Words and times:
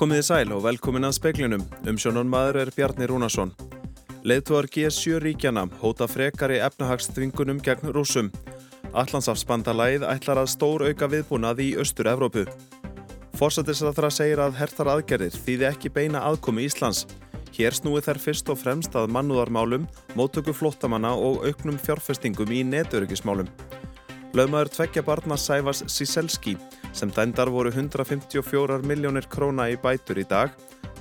Komiði 0.00 0.22
sæl 0.24 0.52
og 0.56 0.62
velkomin 0.64 1.04
að 1.04 1.18
speklinum. 1.18 1.64
Um 1.84 1.98
sjónun 2.00 2.30
maður 2.32 2.62
er 2.62 2.70
Bjarni 2.72 3.04
Rúnarsson. 3.10 3.50
Leðtúar 4.24 4.64
G7 4.72 5.18
ríkjana 5.20 5.66
hóta 5.82 6.06
frekari 6.08 6.56
efnahagsþvingunum 6.64 7.60
gegn 7.60 7.92
rúsum. 7.92 8.30
Allandsafsbandalæð 8.96 10.06
ætlar 10.08 10.40
að 10.40 10.48
stór 10.54 10.86
auka 10.88 11.10
viðbúnað 11.12 11.60
í 11.66 11.68
Östur-Evrópu. 11.84 12.46
Forsættisraðra 13.36 14.08
segir 14.08 14.40
að 14.40 14.56
hertar 14.62 14.88
aðgerðir 14.94 15.36
þýði 15.36 15.68
ekki 15.68 15.92
beina 15.92 16.24
aðkomi 16.30 16.64
Íslands. 16.64 17.04
Hér 17.52 17.76
snúi 17.76 18.00
þær 18.00 18.24
fyrst 18.24 18.48
og 18.48 18.56
fremst 18.56 18.96
að 18.96 19.12
mannúðarmálum, 19.12 19.84
móttöku 20.16 20.56
flottamanna 20.56 21.12
og 21.12 21.44
auknum 21.44 21.76
fjárfestingum 21.76 22.56
í 22.56 22.64
netöryggismálum. 22.72 23.52
Laumæður 24.32 24.72
tveggja 24.78 25.04
barna 25.04 25.36
Sæfas 25.36 25.84
Siselski 25.92 26.56
sem 26.92 27.12
dændar 27.14 27.50
voru 27.52 27.70
154 27.72 28.82
miljónir 28.86 29.28
króna 29.30 29.68
í 29.70 29.78
bætur 29.80 30.20
í 30.20 30.26
dag 30.28 30.54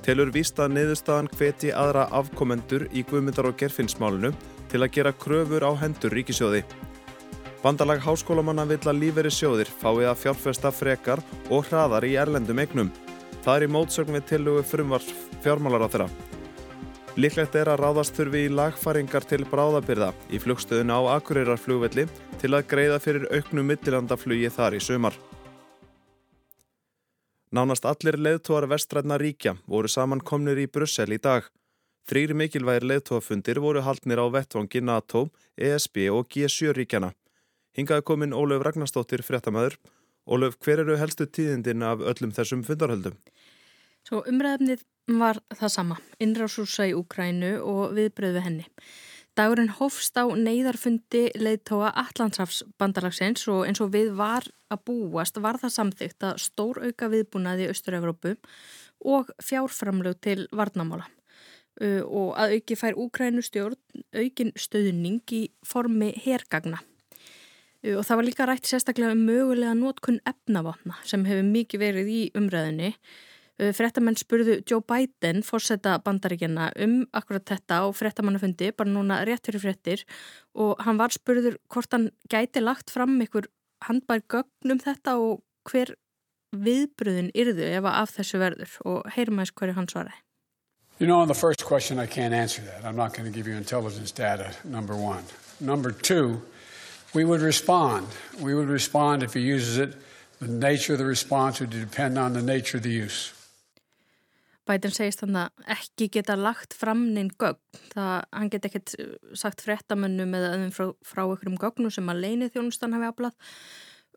telur 0.05 0.31
vísta 0.33 0.67
niðurstaðan 0.71 1.29
hveti 1.35 1.73
aðra 1.75 2.07
afkomendur 2.15 2.87
í 2.91 3.03
Guðmyndar 3.09 3.49
og 3.49 3.57
Gerfinnsmálunu 3.59 4.31
til 4.71 4.81
að 4.81 4.93
gera 4.95 5.13
kröfur 5.13 5.65
á 5.65 5.71
hendur 5.81 6.13
ríkisjóði. 6.15 6.63
Bandalag 7.63 7.99
háskólamanna 8.05 8.65
vill 8.69 8.85
að 8.87 9.01
líferi 9.03 9.31
sjóðir 9.33 9.69
fáið 9.81 10.07
að 10.13 10.19
fjárfesta 10.23 10.71
frekar 10.71 11.21
og 11.51 11.67
hraðar 11.67 12.07
í 12.07 12.15
erlendum 12.21 12.61
eignum. 12.63 12.91
Það 13.43 13.55
er 13.55 13.65
í 13.65 13.71
mótsögn 13.75 14.15
við 14.15 14.27
tilugu 14.31 14.63
frumvars 14.63 15.09
fjármálar 15.43 15.83
á 15.83 15.91
þeirra. 15.91 16.09
Líklegt 17.19 17.57
er 17.59 17.67
að 17.67 17.81
ráðast 17.83 18.15
þurfi 18.15 18.45
í 18.47 18.53
lagfaringar 18.53 19.25
til 19.27 19.41
bráðabyrða 19.49 20.13
í 20.31 20.39
flugstöðun 20.39 20.93
á 20.95 20.99
Akureyrarflugvelli 21.17 22.07
til 22.39 22.53
að 22.53 22.69
greiða 22.71 23.01
fyrir 23.03 23.27
auknu 23.33 23.65
mittilandaflugi 23.67 24.53
þar 24.55 24.77
í 24.77 24.83
sumar. 24.83 25.17
Nánast 27.49 27.85
allir 27.89 28.13
leðtóar 28.21 28.67
vestrætna 28.69 29.15
ríkja 29.17 29.55
voru 29.65 29.89
saman 29.89 30.19
komnir 30.21 30.59
í 30.61 30.67
Brussel 30.69 31.09
í 31.15 31.17
dag. 31.17 31.47
Þrýri 32.05 32.35
mikilvægir 32.37 32.85
leðtóafundir 32.85 33.57
voru 33.63 33.81
haldnir 33.81 34.21
á 34.21 34.25
vettvangi 34.29 34.83
NATO, 34.85 35.23
ESB 35.57 36.05
og 36.13 36.29
G7 36.29 36.75
ríkjana. 36.77 37.09
Hingaði 37.73 38.05
komin 38.05 38.37
Ólöf 38.37 38.61
Ragnarstóttir 38.67 39.25
fréttamaður. 39.25 39.79
Ólöf, 40.29 40.59
hver 40.61 40.83
eru 40.85 40.99
helstu 41.01 41.25
tíðindin 41.25 41.81
af 41.81 42.05
öllum 42.05 42.35
þessum 42.37 42.61
fundarhöldum? 42.67 43.17
Svo 44.05 44.21
umræðnið 44.29 44.85
var 45.17 45.41
það 45.49 45.73
sama, 45.73 45.97
innrásúsa 46.21 46.85
í 46.85 46.93
Úkrænu 46.93 47.55
og 47.65 47.97
viðbröðu 47.97 48.45
henni. 48.45 48.69
Dagurinn 49.37 49.71
hófst 49.77 50.17
á 50.19 50.25
neyðarfundi 50.25 51.29
leiðtóa 51.39 51.91
Allandsrafs 52.01 52.63
bandalagsins 52.81 53.45
og 53.51 53.67
eins 53.67 53.81
og 53.83 53.93
við 53.93 54.11
var 54.17 54.47
að 54.73 54.83
búast 54.89 55.37
var 55.41 55.59
það 55.61 55.75
samþygt 55.75 56.25
að 56.27 56.41
stór 56.43 56.81
auka 56.83 57.09
viðbúnaði 57.13 57.67
í 57.67 57.71
Östur-Európu 57.71 58.35
og 59.05 59.31
fjárframlög 59.43 60.19
til 60.25 60.41
varnamála 60.51 61.07
og 61.79 62.33
að 62.35 62.57
auki 62.57 62.75
fær 62.75 62.97
Úkrænu 62.99 63.43
stjórn 63.45 64.03
aukin 64.11 64.51
stöðning 64.59 65.23
í 65.31 65.45
formi 65.63 66.11
hergagna. 66.25 66.81
Og 67.95 68.03
það 68.03 68.17
var 68.19 68.27
líka 68.27 68.47
rætt 68.49 68.67
sérstaklega 68.67 69.15
um 69.15 69.23
mögulega 69.23 69.75
nótkunn 69.77 70.19
efnavapna 70.27 70.97
sem 71.07 71.23
hefur 71.23 71.47
mikið 71.47 71.83
verið 71.85 72.09
í 72.11 72.21
umræðinni 72.35 72.91
Frettamenn 73.59 74.15
spurðu 74.15 74.61
Joe 74.63 74.79
Biden, 74.87 75.41
fórseta 75.43 75.97
bandaríkjana, 76.03 76.69
um 76.79 77.01
akkurat 77.11 77.43
þetta 77.49 77.81
og 77.89 77.97
frettamannafundi, 77.99 78.71
bara 78.71 78.91
núna 78.91 79.17
rétt 79.27 79.49
fyrir 79.49 79.63
frettir 79.65 80.03
og 80.55 80.79
hann 80.85 80.99
var 80.99 81.11
spurður 81.11 81.57
hvort 81.67 81.91
hann 81.91 82.07
gæti 82.31 82.63
lagt 82.63 82.93
fram 82.93 83.17
einhver 83.19 83.49
handbær 83.83 84.23
gögn 84.31 84.71
um 84.71 84.79
þetta 84.79 85.17
og 85.19 85.41
hver 85.67 85.91
viðbröðin 86.55 87.33
yrðu 87.35 87.67
ef 87.67 87.83
að 87.83 87.99
af 87.99 88.15
þessu 88.15 88.39
verður 88.41 88.77
og 88.87 89.11
heyrum 89.15 89.41
aðeins 89.41 89.55
hverju 89.59 89.75
hann 89.75 89.91
svaraði. 89.91 90.21
You 90.99 91.07
know, 91.07 91.19
on 91.19 91.27
the 91.27 91.35
first 91.35 91.65
question 91.65 91.99
I 91.99 92.07
can't 92.07 92.33
answer 92.33 92.61
that. 92.63 92.83
I'm 92.83 92.95
not 92.95 93.13
going 93.13 93.31
to 93.31 93.31
give 93.31 93.47
you 93.47 93.55
intelligence 93.55 94.11
data, 94.11 94.51
number 94.63 94.95
one. 94.95 95.23
Number 95.59 95.91
two, 95.91 96.41
we 97.13 97.23
would 97.23 97.41
respond. 97.41 98.07
We 98.39 98.53
would 98.53 98.67
respond 98.67 99.23
if 99.23 99.33
he 99.33 99.39
uses 99.39 99.77
it. 99.77 99.95
The 100.39 100.47
nature 100.47 100.93
of 100.93 100.99
the 100.99 101.05
response 101.05 101.59
would 101.59 101.69
depend 101.69 102.17
on 102.17 102.33
the 102.33 102.41
nature 102.41 102.77
of 102.77 102.83
the 102.83 102.91
use. 102.91 103.33
Biden 104.69 104.93
segist 104.93 105.23
þannig 105.23 105.47
að 105.47 105.71
ekki 105.75 106.09
geta 106.13 106.37
lagt 106.37 106.75
fram 106.77 107.07
neinn 107.15 107.31
gögn. 107.41 107.61
Það, 107.93 108.15
hann 108.35 108.51
get 108.53 108.67
ekkert 108.69 108.95
uh, 109.01 109.15
sagt 109.37 109.63
frettamönnum 109.65 110.35
eða 110.37 110.51
öðum 110.57 110.73
frá, 110.75 110.91
frá 111.05 111.23
einhverjum 111.25 111.57
gögnum 111.61 111.93
sem 111.93 112.11
að 112.11 112.21
leini 112.25 112.51
þjónustan 112.53 112.93
hafi 112.97 113.09
aflað 113.09 113.33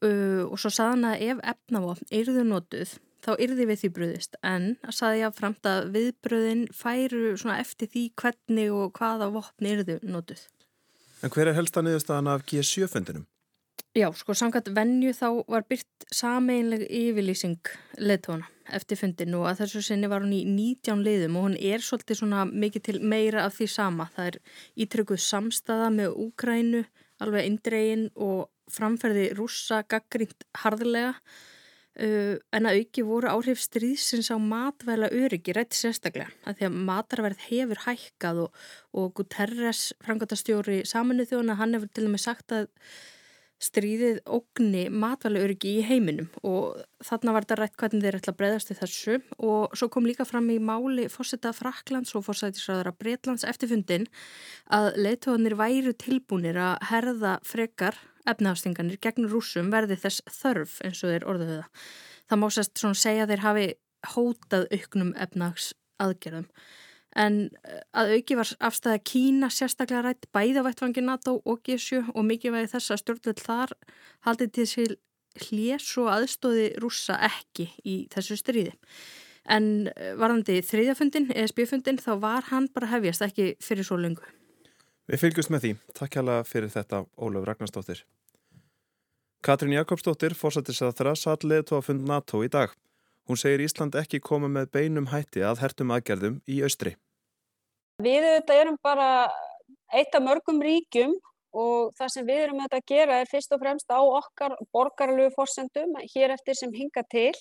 uh, 0.05 0.45
og 0.49 0.59
svo 0.61 0.73
saðan 0.73 1.09
að 1.13 1.25
ef 1.31 1.43
efnavopn 1.55 2.13
yrðu 2.21 2.45
notuð 2.49 2.97
þá 3.23 3.33
yrði 3.39 3.69
við 3.71 3.83
því 3.83 3.91
bröðist 3.97 4.39
en 4.47 4.73
að 4.83 4.97
saði 4.99 5.21
ég 5.23 5.37
framt 5.37 5.69
að 5.69 5.93
viðbröðin 5.95 6.65
færu 6.75 7.37
eftir 7.55 7.91
því 7.93 8.05
hvernig 8.19 8.73
og 8.75 8.99
hvaða 8.99 9.31
vopn 9.35 9.69
yrðu 9.73 9.99
notuð. 10.03 10.43
En 11.23 11.31
hver 11.31 11.53
er 11.53 11.55
helsta 11.55 11.85
niðurstaðan 11.85 12.33
af 12.33 12.43
G7-fundinum? 12.51 13.29
Já, 13.93 14.07
sko 14.17 14.33
samkvæmt 14.33 14.71
vennju 14.73 15.11
þá 15.13 15.27
var 15.53 15.67
byrt 15.69 16.05
sameinleg 16.17 16.87
yfirlýsing 16.89 17.69
leðtóna 18.01 18.47
eftir 18.73 18.97
fundinu 18.97 19.43
og 19.43 19.51
að 19.51 19.59
þessu 19.67 19.83
sinni 19.85 20.09
var 20.09 20.25
hún 20.25 20.33
í 20.33 20.47
19 20.49 21.03
liðum 21.05 21.37
og 21.37 21.45
hún 21.45 21.59
er 21.61 21.85
svolítið 21.85 22.23
svona 22.23 22.47
mikið 22.49 22.87
til 22.87 22.97
meira 23.05 23.45
af 23.45 23.59
því 23.59 23.69
sama. 23.75 24.09
Það 24.15 24.31
er 24.31 24.41
ítrykkuð 24.87 25.23
samstaða 25.27 25.93
með 25.93 26.17
Úkrænu, 26.25 26.83
alveg 27.21 27.51
indregin 27.51 28.09
og 28.17 28.49
framferði 28.73 29.29
rúsa 29.37 29.83
gaggrínt 29.85 30.49
harðlega 30.65 31.13
uh, 31.13 32.41
en 32.49 32.73
að 32.73 32.81
auki 32.81 33.05
voru 33.05 33.29
áhrif 33.29 33.61
stríðsins 33.61 34.33
á 34.33 34.41
matvæla 34.41 35.13
öryggi 35.13 35.53
rétt 35.53 35.77
sérstaklega 35.77 36.33
að 36.49 36.63
því 36.63 36.71
að 36.71 36.85
matarverð 36.89 37.49
hefur 37.51 37.85
hækkað 37.91 38.47
og, 38.47 38.61
og 38.97 39.13
Guterres, 39.21 39.91
frangotastjóri 40.01 40.87
saminuð 40.89 41.35
þjóna, 41.35 41.61
hann 41.61 41.77
hefur 41.77 41.93
til 41.93 42.09
og 42.09 42.17
með 42.17 42.31
sagt 42.31 42.57
að 42.57 42.71
stríðið 43.63 44.21
ógni 44.27 44.87
matvælauriki 44.91 45.77
í 45.79 45.83
heiminum 45.87 46.29
og 46.47 46.81
þarna 47.05 47.35
var 47.37 47.47
þetta 47.47 47.59
rætt 47.61 47.77
hvernig 47.79 48.05
þeir 48.05 48.19
ætla 48.19 48.33
að 48.35 48.39
breyðast 48.41 48.73
í 48.73 48.77
þessu 48.79 49.19
og 49.39 49.77
svo 49.79 49.89
kom 49.93 50.09
líka 50.09 50.27
fram 50.27 50.49
í 50.51 50.59
máli 50.63 51.07
fórseta 51.13 51.53
Fraklands 51.55 52.15
og 52.19 52.27
fórsætisraðara 52.27 52.95
Breitlands 52.99 53.47
eftirfundin 53.47 54.09
að 54.75 54.91
leittóðanir 54.99 55.59
væru 55.61 55.95
tilbúinir 55.95 56.59
að 56.59 56.89
herða 56.91 57.37
frekar 57.47 57.99
efnafstinganir 58.29 59.01
gegn 59.03 59.31
rúsum 59.31 59.71
verði 59.73 59.99
þess 60.03 60.23
þörf 60.41 60.79
eins 60.87 61.03
og 61.03 61.15
þeir 61.15 61.29
orðuðu 61.31 61.61
það. 61.63 61.89
Það 62.31 62.43
má 62.43 62.49
sérst 62.55 62.83
svona 62.83 62.99
segja 62.99 63.29
þeir 63.31 63.47
hafi 63.47 63.67
hótað 64.15 64.69
auknum 64.75 65.15
efnags 65.23 65.73
aðgerðum 66.03 66.49
en 67.19 67.39
eh, 67.65 67.81
að 67.93 68.15
auki 68.17 68.37
var 68.39 68.53
afstæða 68.69 69.01
Kína 69.09 69.51
sérstaklega 69.53 70.03
rætt 70.07 70.29
bæða 70.35 70.65
vettfangi 70.67 71.05
NATO 71.05 71.39
og 71.45 71.61
G7 71.67 72.13
og 72.15 72.29
mikið 72.29 72.57
væði 72.57 72.71
þess 72.75 72.95
að 72.95 73.03
stjórnveld 73.03 73.43
þar 73.47 73.75
haldið 74.29 74.55
til 74.59 74.69
sér 74.71 74.95
hljés 75.47 75.89
og 76.01 76.13
aðstóði 76.13 76.71
rúsa 76.83 77.19
ekki 77.25 77.71
í 77.89 77.97
þessu 78.13 78.39
stríði. 78.41 78.73
En 79.51 79.91
eh, 79.97 80.15
varðandi 80.21 80.61
þriðjafundin, 80.65 81.31
ESB-fundin, 81.35 82.01
þá 82.01 82.15
var 82.23 82.49
hann 82.53 82.71
bara 82.73 82.93
hefjast 82.95 83.27
ekki 83.27 83.53
fyrir 83.65 83.87
svo 83.87 83.99
lengu. 84.01 84.25
Við 85.11 85.19
fylgjumst 85.25 85.51
með 85.51 85.65
því. 85.65 85.77
Takk 85.99 86.17
hjá 86.17 86.35
fyrir 86.47 86.71
þetta, 86.73 87.05
Ólaf 87.19 87.49
Ragnarstóttir. 87.49 88.05
Katrín 89.43 89.75
Jakobsdóttir 89.75 90.37
fórsættis 90.39 90.79
að 90.87 91.01
þra 91.01 91.17
satt 91.19 91.43
leðtó 91.43 91.81
að 91.81 91.89
fund 91.89 92.07
NATO 92.07 92.45
í 92.47 92.51
dag. 92.53 92.71
Hún 93.29 93.39
segir 93.39 93.63
Ísland 93.63 93.95
ekki 93.99 94.19
koma 94.21 94.51
með 94.51 94.71
beinum 94.75 95.09
hætti 95.13 95.45
að 95.47 95.63
hertum 95.63 95.93
aðgerðum 95.95 96.41
í 96.51 96.59
austri. 96.67 96.97
Við 98.03 98.25
auðvitað 98.27 98.63
erum 98.65 98.79
bara 98.83 99.09
eitt 99.95 100.15
af 100.17 100.25
mörgum 100.25 100.63
ríkjum 100.65 101.13
og 101.53 101.93
það 101.99 102.13
sem 102.15 102.27
við 102.27 102.41
erum 102.47 102.63
auðvitað 102.63 102.81
að 102.81 102.89
gera 102.91 103.19
er 103.21 103.31
fyrst 103.31 103.53
og 103.55 103.61
fremst 103.63 103.93
á 103.93 104.01
okkar 104.01 104.57
borgarlegu 104.75 105.31
fórsendum 105.37 105.95
hér 106.15 106.35
eftir 106.35 106.59
sem 106.59 106.73
hinga 106.75 107.05
til. 107.13 107.35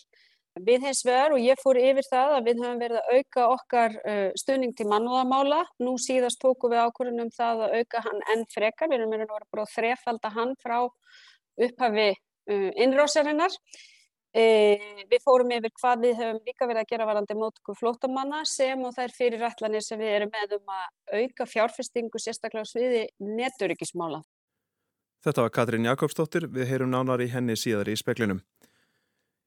Við 0.59 0.83
hins 0.83 1.00
vegar 1.07 1.31
og 1.31 1.39
ég 1.39 1.59
fór 1.63 1.77
yfir 1.79 2.03
það 2.03 2.33
að 2.35 2.47
við 2.50 2.57
höfum 2.59 2.79
verið 2.81 2.97
að 3.00 3.11
auka 3.17 3.44
okkar 3.53 3.94
uh, 4.01 4.31
stuðning 4.35 4.73
til 4.75 4.88
mannúðamála. 4.91 5.61
Nú 5.79 5.95
síðast 5.95 6.41
tóku 6.44 6.67
við 6.69 6.83
ákvörðunum 6.83 7.31
það 7.31 7.63
að 7.67 7.75
auka 7.79 8.01
hann 8.03 8.19
enn 8.33 8.44
frekar. 8.51 8.91
Við 8.91 8.97
erum 9.00 9.15
verið 9.15 9.31
að 9.31 9.71
þrefalda 9.71 10.33
hann 10.35 10.51
frá 10.59 10.77
upphafi 11.55 12.09
uh, 12.11 12.69
innrásarinnar. 12.83 13.55
E, 14.31 14.43
við 15.11 15.23
fórum 15.25 15.49
yfir 15.51 15.73
hvað 15.75 16.05
við 16.05 16.19
höfum 16.21 16.45
líka 16.47 16.67
verið 16.69 16.85
að 16.85 16.91
gera 16.93 17.07
varandi 17.09 17.35
mótku 17.35 17.73
flótamanna 17.75 18.45
sem 18.47 18.79
og 18.87 18.93
þær 18.95 19.15
fyrirætlanir 19.17 19.83
sem 19.83 19.99
við 19.99 20.13
erum 20.15 20.31
með 20.31 20.55
um 20.55 20.71
að 20.71 21.19
auka 21.19 21.47
fjárfestingu 21.51 22.21
sérstaklega 22.21 22.69
sviði 22.69 23.01
neturikismála. 23.19 24.21
Þetta 25.21 25.43
var 25.43 25.51
Katrín 25.53 25.85
Jakobsdóttir, 25.85 26.47
við 26.47 26.71
heyrum 26.71 26.93
nánar 26.95 27.21
í 27.21 27.27
henni 27.29 27.59
síðar 27.59 27.91
í 27.91 27.97
speklinum. 27.99 28.39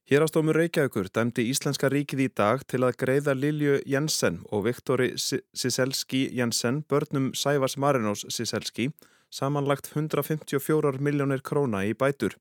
Hérastómur 0.04 0.58
Reykjavíkur 0.60 1.08
dæmdi 1.16 1.46
Íslenska 1.48 1.88
ríkið 1.88 2.26
í 2.26 2.28
dag 2.36 2.60
til 2.69 2.82
að 2.84 2.98
greiða 3.00 3.32
Lilju 3.32 3.78
Jensen 3.88 4.42
og 4.52 4.66
Viktori 4.66 5.14
Siselski 5.16 6.26
Jensen, 6.36 6.82
börnum 6.84 7.31
Sævars 7.32 7.78
Marinós 7.81 8.26
Siselski, 8.28 8.90
samanlagt 9.32 9.88
154 9.96 11.00
miljónir 11.00 11.40
króna 11.40 11.86
í 11.88 11.96
bætur. 11.96 12.36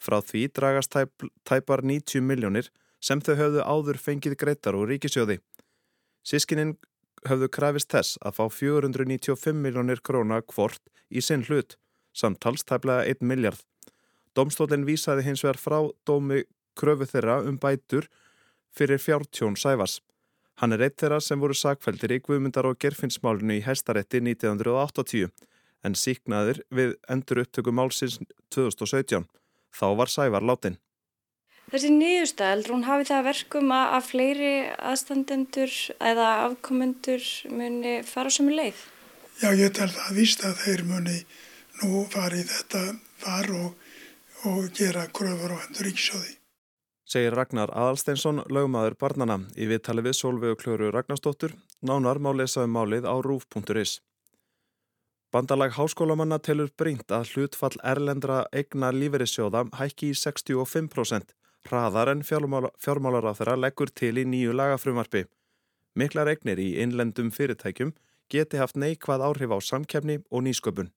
Frá 0.00 0.20
því 0.24 0.46
dragast 0.56 0.94
tæp, 0.94 1.26
tæpar 1.44 1.84
90 1.84 2.24
miljónir 2.24 2.70
sem 3.00 3.20
þau 3.20 3.34
höfðu 3.36 3.64
áður 3.64 3.98
fengið 4.00 4.36
greittar 4.40 4.76
úr 4.76 4.88
ríkisjóði. 4.92 5.40
Sískininn 6.24 6.76
höfðu 7.28 7.48
krafist 7.52 7.92
þess 7.92 8.20
að 8.24 8.38
fá 8.38 8.44
495 8.56 9.56
miljónir 9.56 10.00
króna 10.04 10.40
kvort 10.40 10.80
í 11.10 11.20
sinn 11.24 11.44
hlut, 11.48 11.76
samtals 12.12 12.64
tæplega 12.64 13.04
1 13.12 13.24
miljard. 13.24 13.60
Domstólinn 14.36 14.86
vísaði 14.88 15.26
hins 15.26 15.44
vegar 15.44 15.60
frá 15.60 15.78
dómi 16.06 16.44
kröfu 16.78 17.08
þeirra 17.10 17.40
um 17.48 17.58
bætur 17.60 18.08
fyrir 18.76 19.00
fjártjón 19.02 19.58
Sæfars. 19.58 20.00
Hann 20.60 20.76
er 20.76 20.84
eitt 20.84 21.00
þeirra 21.00 21.20
sem 21.24 21.40
voru 21.40 21.56
sakveldir 21.56 22.12
í 22.16 22.20
Guðmundar 22.24 22.68
og 22.68 22.78
Gerfinnsmálinu 22.80 23.58
í 23.58 23.64
hæstaretti 23.64 24.20
1980 24.20 25.30
en 25.84 25.96
síknaðir 25.96 26.60
við 26.68 26.96
endur 27.08 27.40
upptöku 27.44 27.72
málsins 27.72 28.18
2017. 28.52 29.24
Þá 29.74 29.86
var 29.98 30.12
Sævar 30.12 30.46
látin. 30.46 30.78
Þessi 31.70 31.90
nýjustæld, 31.94 32.66
hún 32.72 32.82
hafi 32.82 33.06
það 33.12 33.26
verkum 33.28 33.68
að, 33.70 33.84
að 33.94 34.06
fleiri 34.08 34.54
aðstandendur 34.90 35.76
eða 36.02 36.30
afkomendur 36.48 37.28
muni 37.54 38.00
fara 38.08 38.32
sem 38.34 38.50
leið? 38.50 38.80
Já, 39.38 39.52
ég 39.54 39.70
tel 39.78 39.86
það 39.92 40.08
að 40.08 40.18
vísta 40.18 40.50
að 40.50 40.64
þeir 40.64 40.82
muni 40.88 41.20
nú 41.84 42.02
fari 42.10 42.42
þetta 42.42 42.82
far 43.22 43.54
og, 43.54 43.70
og 44.50 44.66
gera 44.74 45.06
kröfur 45.14 45.54
á 45.54 45.62
hendur 45.62 45.86
ríkisjóði. 45.86 46.34
Segir 47.10 47.34
Ragnar 47.34 47.70
Aðalsteinsson, 47.70 48.44
lögmaður 48.50 48.98
barnana, 48.98 49.40
í 49.58 49.70
viðtali 49.70 50.02
við 50.06 50.18
Solveig 50.18 50.54
og 50.54 50.60
Klöru 50.60 50.90
Ragnarsdóttur. 50.94 51.54
Nánar 51.86 52.18
má 52.22 52.30
lesa 52.34 52.66
um 52.66 52.74
málið 52.74 53.06
á 53.06 53.14
rúf.is. 53.18 54.00
Bandalag 55.30 55.76
háskólamanna 55.76 56.40
telur 56.42 56.72
brínt 56.74 57.12
að 57.14 57.28
hlutfall 57.30 57.76
erlendra 57.86 58.40
eigna 58.50 58.88
líferissjóða 58.90 59.68
hækki 59.78 60.08
í 60.10 60.16
65% 60.18 61.36
hraðar 61.68 62.10
en 62.10 62.24
fjármálar 62.26 63.28
á 63.30 63.32
þeirra 63.38 63.54
leggur 63.62 63.92
til 63.94 64.16
í 64.18 64.24
nýju 64.26 64.56
lagafrumarfi. 64.58 65.28
Miklar 65.94 66.32
eignir 66.32 66.58
í 66.58 66.68
innlendum 66.82 67.30
fyrirtækjum 67.30 67.92
geti 68.30 68.58
haft 68.58 68.74
neikvað 68.74 69.22
áhrif 69.28 69.54
á 69.54 69.58
samkefni 69.62 70.18
og 70.30 70.42
nýsköpun. 70.48 70.90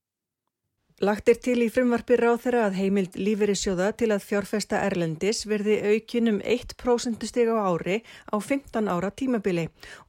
Lagt 1.02 1.26
er 1.32 1.40
til 1.42 1.58
í 1.66 1.72
frumvarpi 1.74 2.14
ráð 2.20 2.44
þeirra 2.44 2.60
að 2.68 2.76
heimild 2.78 3.16
lífeyrissjóða 3.18 3.88
til 3.98 4.12
að 4.14 4.26
fjárfesta 4.28 4.78
Erlendis 4.86 5.40
verði 5.50 5.80
aukinum 5.90 6.36
1% 6.46 7.24
stig 7.26 7.50
á 7.50 7.58
ári 7.66 7.96
á 8.30 8.38
15 8.38 8.86
ára 8.94 9.10
tímabili 9.10 9.64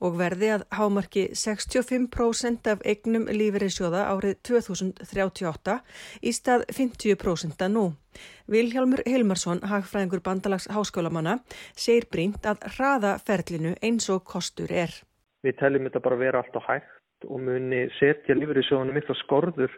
og 0.04 0.19
verði 0.19 0.50
að 0.58 0.66
hámarki 0.76 1.22
65% 1.32 2.69
af 2.69 2.84
eignum 2.84 3.25
lífeyrissjóða 3.32 4.02
árið 4.12 4.36
2038 4.44 5.78
í 6.20 6.34
stað 6.36 6.66
50% 6.69 7.64
nú. 7.72 7.86
Vilhjálmur 8.44 9.00
Hilmarsson, 9.08 9.64
hagfræðingur 9.64 10.20
bandalags 10.20 10.69
háskólamanna, 10.69 11.38
segir 11.72 12.10
brínt 12.12 12.44
að 12.44 12.60
hraða 12.76 13.16
ferlinu 13.25 13.72
eins 13.81 14.12
og 14.12 14.20
kostur 14.28 14.69
er. 14.69 14.92
Við 15.40 15.56
teljum 15.64 15.88
þetta 15.88 16.04
bara 16.04 16.20
vera 16.20 16.44
allt 16.44 16.60
á 16.60 16.62
hægt 16.69 17.25
og 17.25 17.40
muni 17.40 17.86
setja 17.96 18.36
lífeyrissjóðunum 18.36 19.00
mikla 19.00 19.16
skorður 19.25 19.72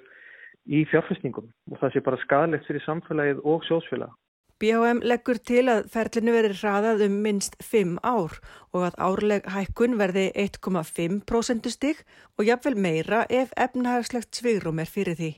í 0.67 0.85
fjárfestingum 0.91 1.49
og 1.71 1.81
það 1.81 1.95
sé 1.95 2.03
bara 2.07 2.23
skadalegt 2.23 2.69
fyrir 2.69 2.85
samfélagið 2.85 3.43
og 3.45 3.65
sjósfélag. 3.69 4.13
BHM 4.57 5.03
leggur 5.05 5.37
til 5.37 5.67
að 5.69 5.83
ferlinu 5.93 6.33
veri 6.33 6.55
hraðað 6.57 7.03
um 7.07 7.17
minst 7.27 7.59
5 7.61 7.99
ár 8.01 8.39
og 8.73 8.87
að 8.87 8.95
árleg 9.07 9.49
hækkun 9.53 9.99
verði 10.01 10.31
1,5% 10.33 11.69
stig 11.75 12.01
og 12.39 12.49
jafnvel 12.49 12.79
meira 12.87 13.27
ef 13.29 13.53
efnahagslegt 13.53 14.33
svigrum 14.39 14.81
er 14.81 14.89
fyrir 14.89 15.19
því. 15.19 15.35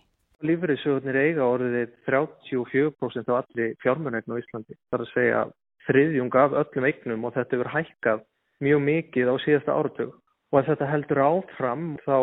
Lífverðisjóðunir 0.47 1.19
eiga 1.19 1.49
orðið 1.51 1.97
34% 2.07 3.33
af 3.33 3.41
allir 3.41 3.75
fjármjörnegn 3.83 4.39
á 4.39 4.39
Íslandi. 4.39 4.79
Það 4.87 4.99
er 5.01 5.05
að 5.05 5.13
segja 5.17 5.41
þriðjung 5.89 6.39
af 6.39 6.55
öllum 6.63 6.87
eignum 6.87 7.27
og 7.27 7.35
þetta 7.35 7.59
verður 7.59 7.75
hækkað 7.75 8.25
mjög 8.63 8.85
mikið 8.87 9.33
á 9.33 9.37
síðasta 9.43 9.75
áratug 9.75 10.15
og 10.53 10.61
að 10.61 10.71
þetta 10.71 10.93
heldur 10.93 11.23
áfram 11.27 11.89
þá 12.07 12.19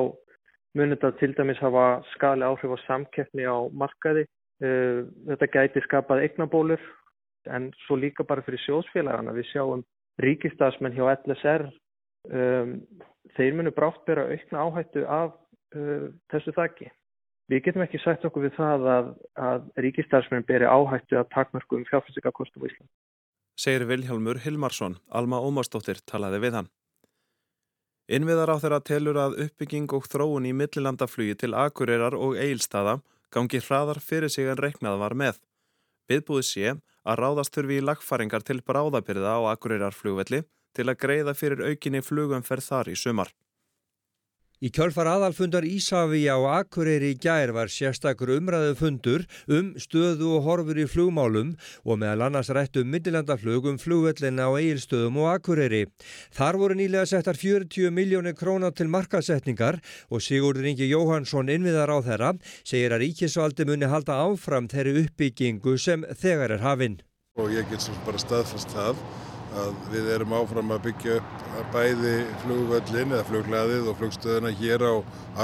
munir 0.76 1.00
þetta 1.00 1.12
til 1.20 1.34
dæmis 1.38 1.62
hafa 1.64 1.86
skali 2.14 2.46
áhrif 2.46 2.76
á 2.76 2.78
samkeppni 2.86 3.48
á 3.48 3.58
markaði. 3.72 4.26
Eh, 4.64 5.04
þetta 5.32 5.52
gæti 5.52 5.84
skapað 5.84 6.24
eignabólur 6.28 6.84
en 7.52 7.72
svo 7.86 7.98
líka 8.00 8.24
bara 8.28 8.44
fyrir 8.46 8.62
sjósfélagana. 8.64 9.36
Við 9.36 9.50
sjáum 9.52 9.84
ríkistafsmenn 10.24 10.96
hjá 10.96 11.10
LSR, 11.12 11.66
um, 12.32 12.78
þeir 13.36 13.58
munir 13.58 13.76
brátt 13.76 14.06
bera 14.08 14.28
aukna 14.32 14.64
áhættu 14.64 15.04
af 15.06 15.34
uh, 15.76 16.08
þessu 16.32 16.54
þakki. 16.56 16.88
Við 17.52 17.66
getum 17.68 17.84
ekki 17.86 18.02
sagt 18.02 18.26
okkur 18.26 18.48
við 18.48 18.56
það 18.58 18.88
að, 18.90 19.12
að 19.38 19.68
ríkistafsmenn 19.86 20.48
beri 20.48 20.66
áhættu 20.66 21.20
að 21.20 21.30
takmörku 21.36 21.78
um 21.78 21.86
fjárfæstikakostum 21.92 22.66
í 22.66 22.72
Ísland. 22.72 22.90
Segir 23.60 23.86
Vilhjálmur 23.88 24.42
Hilmarsson, 24.44 24.98
Alma 25.12 25.38
Ómarsdóttir 25.44 26.02
talaði 26.10 26.42
við 26.48 26.58
hann. 26.60 26.72
Innviðar 28.06 28.52
á 28.54 28.62
þeirra 28.62 28.80
telur 28.86 29.18
að 29.18 29.40
uppbygging 29.48 29.90
og 29.98 30.06
þróun 30.06 30.46
í 30.46 30.54
millilandaflugi 30.54 31.38
til 31.42 31.56
Akureyrar 31.58 32.14
og 32.14 32.36
Eilstaða 32.38 33.00
gangi 33.34 33.62
hraðar 33.66 34.00
fyrir 34.00 34.30
sig 34.30 34.46
en 34.52 34.62
reiknað 34.62 35.00
var 35.02 35.16
með. 35.18 35.40
Viðbúið 36.10 36.46
sé 36.46 36.76
að 37.06 37.20
ráðast 37.22 37.56
þurfi 37.58 37.80
í 37.80 37.86
lagfaringar 37.86 38.46
til 38.46 38.62
bráðabyrða 38.62 39.40
á 39.42 39.42
Akureyrarflugvelli 39.56 40.44
til 40.76 40.86
að 40.86 41.00
greiða 41.02 41.34
fyrir 41.34 41.66
aukinni 41.66 42.04
flugumferð 42.06 42.70
þar 42.70 42.92
í 42.94 42.96
sumar. 43.00 43.32
Í 44.66 44.72
kjölfar 44.74 45.06
aðalfundar 45.06 45.66
Ísafíja 45.68 46.40
og 46.42 46.48
Akureyri 46.50 47.12
í 47.14 47.18
gær 47.22 47.52
var 47.54 47.70
sérstakur 47.70 48.32
umræðu 48.34 48.72
fundur 48.80 49.26
um 49.46 49.68
stöðu 49.78 50.32
og 50.40 50.48
horfur 50.48 50.80
í 50.82 50.88
flugmálum 50.90 51.52
og 51.84 52.00
meðal 52.02 52.24
annars 52.26 52.50
rættu 52.56 52.82
um 52.82 52.90
millilandaflug 52.90 53.68
um 53.70 53.78
flugvellina 53.78 54.48
á 54.50 54.58
eigilstöðum 54.58 55.20
og 55.22 55.30
Akureyri. 55.36 55.84
Þar 56.34 56.58
voru 56.64 56.80
nýlega 56.80 57.06
settar 57.12 57.38
40 57.38 57.94
miljónir 57.94 58.34
krónar 58.40 58.74
til 58.74 58.90
markasetningar 58.90 59.78
og 60.10 60.26
Sigurður 60.26 60.72
Ingi 60.72 60.90
Jóhansson 60.90 61.54
innviðar 61.54 61.94
á 61.94 61.98
þeirra 62.10 62.34
segir 62.64 62.96
að 62.98 63.06
ríkisvaldi 63.06 63.70
muni 63.70 63.92
halda 63.92 64.18
áfram 64.26 64.72
þeirri 64.72 65.04
uppbyggingu 65.04 65.78
sem 65.78 66.10
þegar 66.10 66.58
er 66.58 66.66
hafinn. 66.66 66.98
Og 67.38 67.54
ég 67.54 67.70
get 67.70 67.86
svo 67.86 67.94
bara 68.08 68.18
staðfast 68.18 68.74
það 68.74 68.98
að 69.56 69.76
við 69.94 70.12
erum 70.16 70.36
áfram 70.36 70.74
að 70.76 70.86
byggja 70.90 71.18
upp 71.20 71.36
bæði 71.74 72.14
flugvöllin 72.44 73.14
eða 73.16 73.28
fluglaðið 73.30 73.90
og 73.92 74.00
flugstöðuna 74.00 74.54
hér 74.60 74.84
á 74.84 74.94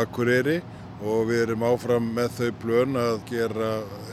Akureyri 0.02 0.62
og 1.02 1.30
við 1.30 1.46
erum 1.48 1.66
áfram 1.66 2.10
með 2.16 2.34
þau 2.38 2.50
blön 2.62 2.98
að 3.00 3.22
gera 3.30 3.70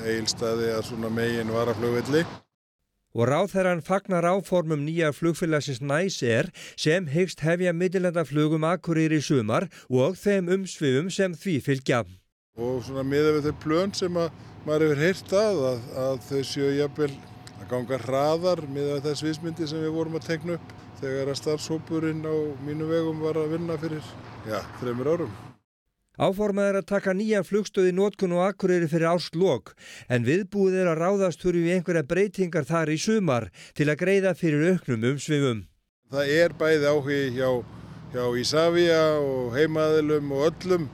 eilstaði 0.08 0.70
að 0.74 0.84
svona 0.88 1.10
megin 1.12 1.52
varaflugvelli. 1.52 2.24
Og 3.18 3.26
ráð 3.26 3.54
þeirra 3.54 3.72
hann 3.72 3.82
fagnar 3.82 4.26
áformum 4.28 4.84
nýja 4.84 5.10
flugfélagsins 5.16 5.80
næsir 5.82 6.50
sem 6.76 7.08
hegst 7.10 7.42
hefja 7.42 7.72
middelandaflugum 7.74 8.66
Akureyri 8.68 9.20
sumar 9.24 9.66
og 9.88 10.18
þeim 10.20 10.52
umsvifum 10.58 11.08
sem 11.10 11.34
því 11.34 11.56
fylgja. 11.64 12.04
Og 12.58 12.82
svona 12.86 13.04
miða 13.06 13.36
við 13.36 13.48
þau 13.48 13.64
blön 13.64 13.94
sem 13.94 14.16
að 14.18 14.30
maður 14.66 14.84
hefur 14.88 15.02
heyrt 15.02 15.34
að, 15.40 15.60
að, 15.72 15.82
að 16.04 16.22
þau 16.28 16.40
séu 16.52 16.70
jafnvel 16.76 17.12
ganga 17.70 17.98
hraðar 18.02 18.64
með 18.72 19.02
þess 19.04 19.24
viðsmyndi 19.26 19.68
sem 19.68 19.82
við 19.84 19.94
vorum 19.96 20.16
að 20.18 20.28
tegna 20.30 20.56
upp 20.58 20.72
þegar 21.00 21.32
að 21.32 21.38
starfshópurinn 21.42 22.24
á 22.26 22.36
mínu 22.66 22.88
vegum 22.88 23.20
var 23.22 23.38
að 23.38 23.54
vinna 23.54 23.76
fyrir, 23.80 24.08
já, 24.48 24.58
þreymur 24.80 25.12
árum. 25.12 25.36
Áformað 26.18 26.68
er 26.72 26.76
að 26.80 26.86
taka 26.90 27.12
nýja 27.14 27.44
flugstöði 27.46 27.92
nótkun 27.94 28.32
og 28.34 28.42
akkurýri 28.48 28.88
fyrir 28.90 29.12
ástlokk 29.12 29.76
en 30.10 30.24
viðbúið 30.26 30.80
er 30.82 30.88
að 30.90 31.02
ráðast 31.04 31.44
fyrir 31.44 31.68
einhverja 31.76 32.02
breytingar 32.10 32.66
þar 32.66 32.90
í 32.90 32.96
sumar 32.98 33.46
til 33.78 33.86
að 33.86 34.00
greiða 34.00 34.32
fyrir 34.34 34.72
auknum 34.72 35.06
umsvifum. 35.12 35.60
Það 36.10 36.32
er 36.40 36.56
bæði 36.58 36.90
áhugi 36.90 37.20
hjá, 37.36 37.50
hjá 38.16 38.24
Ísafja 38.42 39.04
og 39.20 39.54
heimaðilum 39.54 40.34
og 40.34 40.48
öllum 40.48 40.88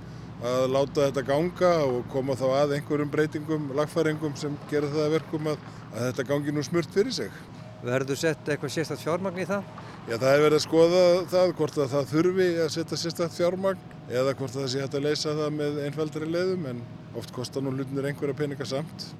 að 0.45 0.67
láta 0.75 1.07
þetta 1.07 1.25
ganga 1.25 1.73
og 1.87 2.05
koma 2.13 2.37
þá 2.37 2.47
að 2.59 2.75
einhverjum 2.77 3.13
breytingum, 3.13 3.71
lagfæringum 3.79 4.35
sem 4.37 4.59
gera 4.69 4.91
það 4.93 5.15
verkum 5.17 5.49
að, 5.55 5.63
að 5.95 6.09
þetta 6.09 6.27
gangi 6.29 6.55
nú 6.55 6.65
smurt 6.67 6.91
fyrir 6.95 7.15
sig. 7.15 7.31
Verður 7.85 8.15
þú 8.15 8.17
sett 8.17 8.49
eitthvað 8.49 8.73
sérstatt 8.73 9.03
fjármagn 9.03 9.43
í 9.43 9.47
það? 9.49 9.67
Já, 10.09 10.15
það 10.17 10.31
er 10.31 10.43
verið 10.45 10.59
að 10.59 10.65
skoða 10.65 11.03
það, 11.33 11.51
hvort 11.59 11.79
að 11.79 11.91
það 11.93 12.11
þurfi 12.13 12.47
að 12.65 12.71
setja 12.75 12.99
sérstatt 13.01 13.37
fjármagn 13.37 13.83
eða 14.09 14.35
hvort 14.39 14.57
það 14.57 14.71
sé 14.73 14.85
hægt 14.85 14.97
að 14.99 15.07
leysa 15.09 15.35
það 15.37 15.59
með 15.59 15.81
einfaldari 15.85 16.29
leiðum 16.31 16.69
en 16.71 16.85
oft 17.21 17.35
kostar 17.37 17.65
nú 17.65 17.75
hlutnir 17.77 18.09
einhverja 18.09 18.37
peninga 18.39 18.69
samt. 18.69 19.11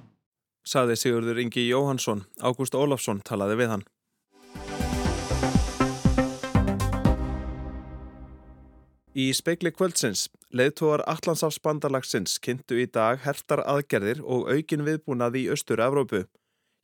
Saði 0.65 0.97
Sigurður 0.97 1.43
Ingi 1.43 1.67
Jóhansson, 1.69 2.25
Ágúst 2.41 2.77
Ólafsson 2.77 3.21
talaði 3.21 3.59
við 3.61 3.75
hann. 3.75 3.85
Í 9.15 9.29
speikli 9.37 9.71
kvöldsins, 9.71 10.25
leðtóar 10.51 11.05
Allandsafsbandalagsins 11.07 12.41
kynntu 12.43 12.81
í 12.83 12.89
dag 12.91 13.21
hertar 13.23 13.61
aðgerðir 13.63 14.25
og 14.25 14.49
aukin 14.51 14.83
viðbúnað 14.89 15.37
í 15.39 15.45
Östur-Evrópu. 15.55 16.25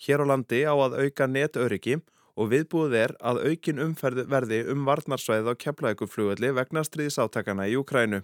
Hér 0.00 0.24
á 0.24 0.26
landi 0.32 0.62
á 0.64 0.72
að 0.72 0.96
auka 1.04 1.26
netöryggi 1.28 1.98
og 2.40 2.48
viðbúið 2.52 2.94
er 2.96 3.12
að 3.20 3.42
aukin 3.50 3.82
umferð 3.84 4.24
verði 4.32 4.60
um 4.72 4.86
varnarsvæðið 4.88 5.50
á 5.52 5.54
keflauguflugulli 5.64 6.52
vegna 6.56 6.84
stríðsáttakana 6.86 7.66
í 7.68 7.76
Ukrænu. 7.76 8.22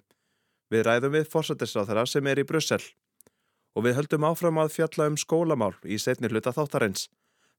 Við 0.73 0.87
ræðum 0.87 1.13
við 1.19 1.29
fórsættisráþara 1.33 2.07
sem 2.09 2.27
er 2.27 2.41
í 2.41 2.47
Brussel. 2.49 2.81
Og 3.77 3.85
við 3.85 3.99
höldum 3.99 4.25
áfram 4.25 4.63
að 4.63 4.73
fjalla 4.79 5.11
um 5.11 5.19
skólamál 5.21 5.75
í 5.85 5.99
setni 6.01 6.31
hluta 6.33 6.55
þáttarins. 6.57 7.11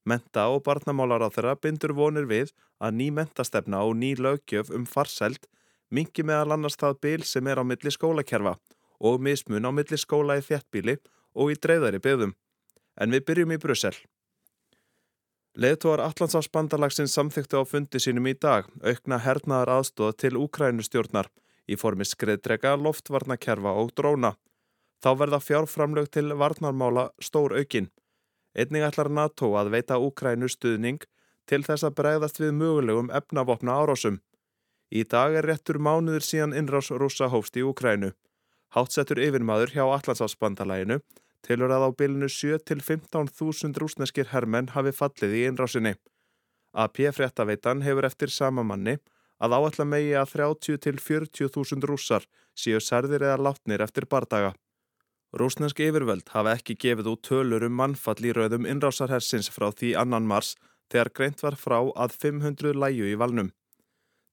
Menta 0.02 0.48
og 0.50 0.64
barnamálar 0.66 1.22
á 1.22 1.28
þeirra 1.30 1.54
bindur 1.62 1.94
vonir 1.94 2.26
við 2.26 2.50
að 2.82 2.98
ný 2.98 3.08
mentastefna 3.14 3.84
og 3.86 3.94
ný 4.00 4.16
lögjöf 4.18 4.72
um 4.74 4.86
farseld 4.86 5.46
mingi 5.94 6.24
meðal 6.26 6.56
annars 6.56 6.78
það 6.80 7.00
bil 7.04 7.22
sem 7.22 7.46
er 7.46 7.60
á 7.60 7.64
milli 7.64 7.92
skólakerfa 7.94 8.56
og 8.98 9.22
mismun 9.22 9.68
á 9.68 9.70
milli 9.70 9.98
skóla 10.00 10.40
í 10.40 10.44
þjættbíli 10.44 10.98
og 11.38 11.54
í 11.54 11.58
dreifðari 11.60 12.02
byggðum. 12.02 12.34
En 12.98 13.14
við 13.14 13.26
byrjum 13.30 13.54
í 13.54 13.58
Brussel. 13.62 13.94
Leðtóar 15.58 16.02
Allandsafsbandalagsins 16.04 17.14
samþyktu 17.16 17.58
á 17.58 17.64
fundi 17.66 17.98
sínum 18.02 18.26
í 18.30 18.34
dag 18.38 18.66
aukna 18.82 19.18
hernaðar 19.22 19.72
aðstóða 19.78 20.16
til 20.22 20.36
Úkrænustjórnar 20.38 21.30
í 21.68 21.76
formi 21.76 22.06
skreðdrega, 22.06 22.76
loftvarnakerfa 22.78 23.72
og 23.80 23.90
dróna. 23.98 24.34
Þá 25.02 25.10
verða 25.18 25.40
fjárframlög 25.42 26.10
til 26.14 26.32
varnarmála 26.34 27.08
stór 27.22 27.54
aukinn. 27.58 27.90
Einning 28.54 28.86
ætlar 28.86 29.10
NATO 29.10 29.52
að 29.58 29.72
veita 29.74 29.98
Úkrænu 30.02 30.48
stuðning 30.50 31.02
til 31.46 31.62
þess 31.66 31.86
að 31.86 31.96
bregðast 32.00 32.40
við 32.42 32.56
mögulegum 32.58 33.12
efnavopna 33.14 33.76
árásum. 33.82 34.18
Í 34.90 35.04
dag 35.04 35.36
er 35.36 35.46
réttur 35.46 35.78
mánuður 35.78 36.24
síðan 36.24 36.56
innrás 36.56 36.90
rúsa 36.90 37.28
hófst 37.30 37.58
í 37.60 37.64
Úkrænu. 37.66 38.14
Hátsettur 38.74 39.20
yfirmaður 39.22 39.74
hjá 39.74 39.84
Allandsafsbandalæginu 39.86 41.02
tilur 41.46 41.72
að 41.74 41.86
á 41.86 41.90
bylnu 42.00 42.28
7-15.000 42.32 43.78
rúsneskir 43.82 44.30
hermenn 44.32 44.72
hafi 44.74 44.92
fallið 44.92 45.36
í 45.38 45.44
innrásinni. 45.48 45.94
AP 46.74 47.00
fréttaveitan 47.14 47.82
hefur 47.86 48.08
eftir 48.08 48.30
sama 48.30 48.62
manni 48.62 48.98
að 49.38 49.54
áallar 49.56 49.88
megi 49.88 50.14
að 50.18 50.32
30-40.000 50.34 51.86
rússar 51.88 52.26
séu 52.58 52.80
særðir 52.82 53.24
eða 53.24 53.42
látnir 53.48 53.84
eftir 53.84 54.08
bardaga. 54.10 54.54
Rúsnesk 55.38 55.80
yfirvöld 55.84 56.30
hafa 56.32 56.54
ekki 56.56 56.74
gefið 56.82 57.12
út 57.12 57.22
tölur 57.28 57.66
um 57.66 57.74
mannfall 57.76 58.24
í 58.24 58.32
rauðum 58.32 58.66
innrásarhersins 58.66 59.50
frá 59.52 59.68
því 59.70 59.92
annan 60.00 60.26
mars 60.26 60.54
þegar 60.88 61.12
greint 61.14 61.42
var 61.44 61.56
frá 61.60 61.78
að 61.84 62.16
500 62.22 62.74
læju 62.74 63.10
í 63.10 63.18
valnum. 63.20 63.50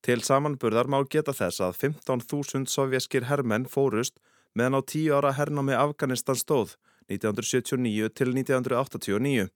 Til 0.05 0.21
samanburðar 0.24 0.88
má 0.88 1.01
geta 1.09 1.33
þess 1.33 1.62
að 1.65 1.77
15.000 1.81 2.69
sovjaskir 2.71 3.27
hermenn 3.27 3.67
fórust 3.67 4.19
meðan 4.55 4.79
á 4.79 4.81
tíu 4.88 5.17
ára 5.17 5.33
hernámi 5.35 5.75
Afganistan 5.75 6.39
stóð 6.39 6.77
1979 7.12 8.09
til 8.17 8.33
1989. 8.33 9.47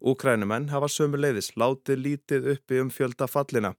Úkrænumenn 0.00 0.70
hafa 0.72 0.88
sömu 0.88 1.20
leiðis 1.20 1.52
látið 1.60 2.04
lítið 2.06 2.50
uppi 2.54 2.80
um 2.80 2.90
fjölda 2.90 3.28
fallina 3.28 3.74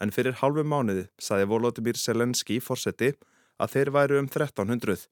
en 0.00 0.12
fyrir 0.12 0.38
halvu 0.40 0.64
mánuði 0.64 1.06
saði 1.20 1.48
Volodymyr 1.50 1.98
Selenski 2.00 2.58
fórseti 2.60 3.12
að 3.60 3.72
þeir 3.74 3.92
væru 3.96 4.18
um 4.20 4.28
1300. 4.28 5.06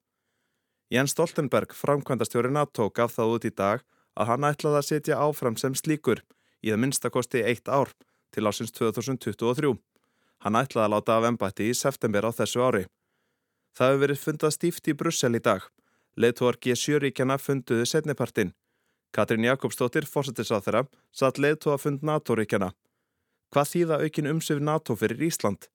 Jens 0.92 1.14
Stoltenberg, 1.16 1.72
framkvæmdastjóri 1.72 2.50
NATO, 2.52 2.90
gaf 2.90 3.16
það 3.16 3.36
út 3.36 3.46
í 3.48 3.52
dag 3.56 3.84
að 4.14 4.30
hann 4.30 4.48
ætlaði 4.48 4.80
að 4.80 4.88
setja 4.88 5.20
áfram 5.20 5.56
sem 5.60 5.74
slíkur 5.74 6.20
í 6.64 6.70
það 6.70 6.82
minnstakosti 6.82 7.44
eitt 7.44 7.68
ár 7.68 7.92
til 8.34 8.44
ásins 8.48 8.72
2023. 8.76 9.72
Hann 10.44 10.58
ætlaði 10.60 10.84
að 10.84 10.92
láta 10.94 11.16
af 11.16 11.28
embætti 11.30 11.70
í 11.70 11.76
september 11.76 12.28
á 12.28 12.30
þessu 12.36 12.60
ári. 12.64 12.84
Það 13.74 13.90
hefur 13.90 14.02
verið 14.04 14.22
fundað 14.22 14.54
stíft 14.54 14.88
í 14.88 14.94
Brussel 14.94 15.34
í 15.34 15.42
dag. 15.42 15.64
Leðtúar 16.14 16.58
G7-ríkjana 16.62 17.40
funduðu 17.42 17.86
setnipartin. 17.90 18.52
Katrín 19.14 19.46
Jakobsdóttir, 19.46 20.06
fórsetisráð 20.06 20.66
þeirra, 20.66 20.82
satt 21.10 21.40
leðtúa 21.42 21.74
fund 21.78 22.02
NATO-ríkjana. 22.06 22.72
Hvað 23.54 23.70
þýða 23.72 23.98
aukin 24.02 24.30
umsöf 24.30 24.62
NATO 24.62 24.94
fyrir 24.98 25.26
Ísland? 25.26 25.68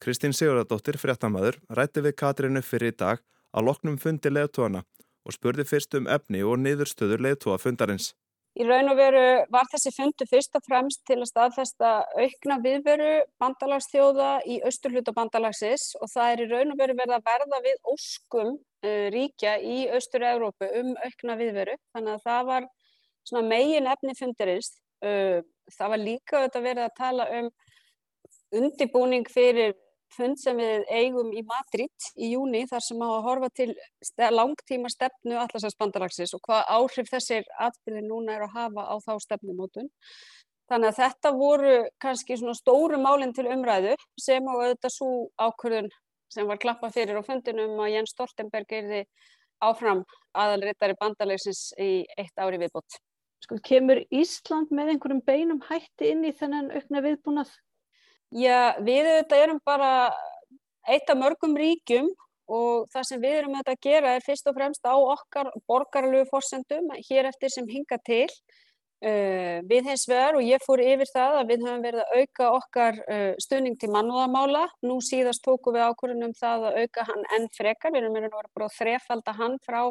Kristín 0.00 0.32
Sigurðardóttir, 0.36 0.96
fréttamaður, 1.00 1.60
rætti 1.68 2.02
við 2.04 2.16
Katrínu 2.20 2.64
fyrir 2.64 2.92
í 2.92 2.96
dag 2.96 3.22
að 3.52 3.68
loknum 3.68 4.00
fundi 4.00 4.32
leðtúana 4.32 4.84
og 5.24 5.36
spurði 5.36 5.64
fyrst 5.68 5.96
um 5.96 6.08
efni 6.08 6.42
og 6.44 6.58
niðurstöður 6.60 7.22
leðtúa 7.24 7.60
fundarins. 7.60 8.12
Í 8.54 8.62
raun 8.62 8.86
og 8.86 8.94
veru 8.94 9.22
var 9.50 9.66
þessi 9.72 9.90
fundu 9.96 10.26
fyrst 10.30 10.54
og 10.54 10.62
fremst 10.62 11.00
til 11.08 11.16
að 11.18 11.26
staðfesta 11.26 11.88
aukna 12.14 12.60
viðveru 12.62 13.08
bandalagsþjóða 13.42 14.28
í 14.46 14.60
austurhluta 14.68 15.14
bandalagsins 15.16 15.88
og 15.98 16.12
það 16.12 16.30
er 16.30 16.42
í 16.44 16.46
raun 16.52 16.70
og 16.70 16.78
veru 16.78 16.94
verið 17.00 17.16
að 17.16 17.26
verða 17.32 17.60
við 17.64 17.90
óskum 17.90 18.52
uh, 18.54 19.06
ríkja 19.10 19.56
í 19.58 19.80
austur-Európu 19.96 20.70
um 20.82 20.92
aukna 21.02 21.38
viðveru. 21.40 21.74
Þannig 21.96 22.14
að 22.14 22.24
það 22.28 22.46
var 22.52 22.68
megin 23.50 23.90
efni 23.90 24.14
fundarins. 24.20 24.70
Uh, 25.02 25.42
það 25.74 25.94
var 25.96 26.04
líka 26.04 26.46
verið 26.54 26.84
að 26.86 26.96
tala 27.00 27.28
um 27.40 27.50
undibúning 28.54 29.26
fyrir 29.34 29.74
fund 30.12 30.38
sem 30.38 30.58
við 30.60 30.84
eigum 30.92 31.32
í 31.34 31.42
Madrid 31.46 32.08
í 32.16 32.30
júni 32.34 32.64
þar 32.70 32.84
sem 32.84 33.02
á 33.02 33.08
að 33.08 33.24
horfa 33.26 33.50
til 33.56 33.68
langtíma 34.34 34.90
stefnu 34.92 35.38
allarsafsbandalagsins 35.42 36.34
og 36.36 36.42
hvað 36.46 36.70
áhrif 36.76 37.10
þessir 37.10 37.48
atbyrði 37.66 38.04
núna 38.06 38.36
er 38.36 38.46
að 38.46 38.56
hafa 38.58 38.86
á 38.90 38.94
þá 39.04 39.12
stefnumótun. 39.26 39.90
Þannig 40.70 40.90
að 40.90 41.00
þetta 41.02 41.32
voru 41.36 41.74
kannski 42.00 42.38
svona 42.40 42.56
stóru 42.56 42.98
málinn 43.00 43.34
til 43.36 43.46
umræðu 43.52 43.96
sem 44.20 44.46
á 44.48 44.52
auðvitað 44.54 44.94
svo 44.94 45.10
ákvörðun 45.36 45.90
sem 46.32 46.48
var 46.48 46.60
klappað 46.62 46.94
fyrir 46.96 47.20
á 47.20 47.22
fundinum 47.26 47.80
að 47.84 47.92
Jens 47.98 48.14
Stoltenberg 48.14 48.72
erði 48.72 49.02
áfram 49.64 50.04
aðalriðari 50.32 50.96
bandalagsins 51.00 51.66
í 51.80 51.90
eitt 52.18 52.40
ári 52.40 52.58
viðbót. 52.62 52.96
Sko, 53.44 53.58
kemur 53.60 54.00
Ísland 54.08 54.72
með 54.72 54.94
einhverjum 54.94 55.20
beinum 55.26 55.60
hætti 55.68 56.14
inn 56.14 56.24
í 56.24 56.32
þennan 56.32 56.72
aukna 56.72 57.04
viðbúnað? 57.04 57.52
Já, 58.34 58.74
við 58.82 59.06
auðvitað 59.06 59.40
erum 59.44 59.58
bara 59.62 59.88
eitt 60.90 61.10
af 61.10 61.18
mörgum 61.20 61.54
ríkjum 61.54 62.08
og 62.50 62.88
það 62.90 63.06
sem 63.08 63.20
við 63.22 63.36
erum 63.38 63.54
auðvitað 63.54 63.76
að 63.76 63.86
gera 63.86 64.14
er 64.16 64.24
fyrst 64.24 64.48
og 64.50 64.56
fremst 64.56 64.88
á 64.90 64.94
okkar 64.98 65.50
borgarlegu 65.70 66.26
fórsendum 66.32 66.90
hér 67.08 67.30
eftir 67.30 67.52
sem 67.54 67.68
hinga 67.70 68.00
til. 68.02 68.26
Uh, 69.04 69.60
við 69.68 69.90
hins 69.90 70.06
vegar 70.08 70.38
og 70.38 70.46
ég 70.46 70.62
fór 70.64 70.80
yfir 70.80 71.10
það 71.10 71.34
að 71.36 71.50
við 71.52 71.64
höfum 71.66 71.82
verið 71.84 72.02
að 72.02 72.20
auka 72.22 72.50
okkar 72.56 73.00
uh, 73.04 73.32
stuðning 73.44 73.78
til 73.78 73.90
mannúðamála. 73.92 74.64
Nú 74.82 74.96
síðast 75.04 75.44
tóku 75.44 75.74
við 75.74 75.86
ákvörðunum 75.90 76.34
það 76.38 76.68
að 76.70 76.78
auka 76.82 77.06
hann 77.10 77.26
enn 77.36 77.48
frekar. 77.54 77.92
Við 77.92 78.00
erum 78.00 78.16
verið 78.16 78.38
að 78.40 78.76
þrefalda 78.78 79.36
hann 79.38 79.58
frá 79.62 79.82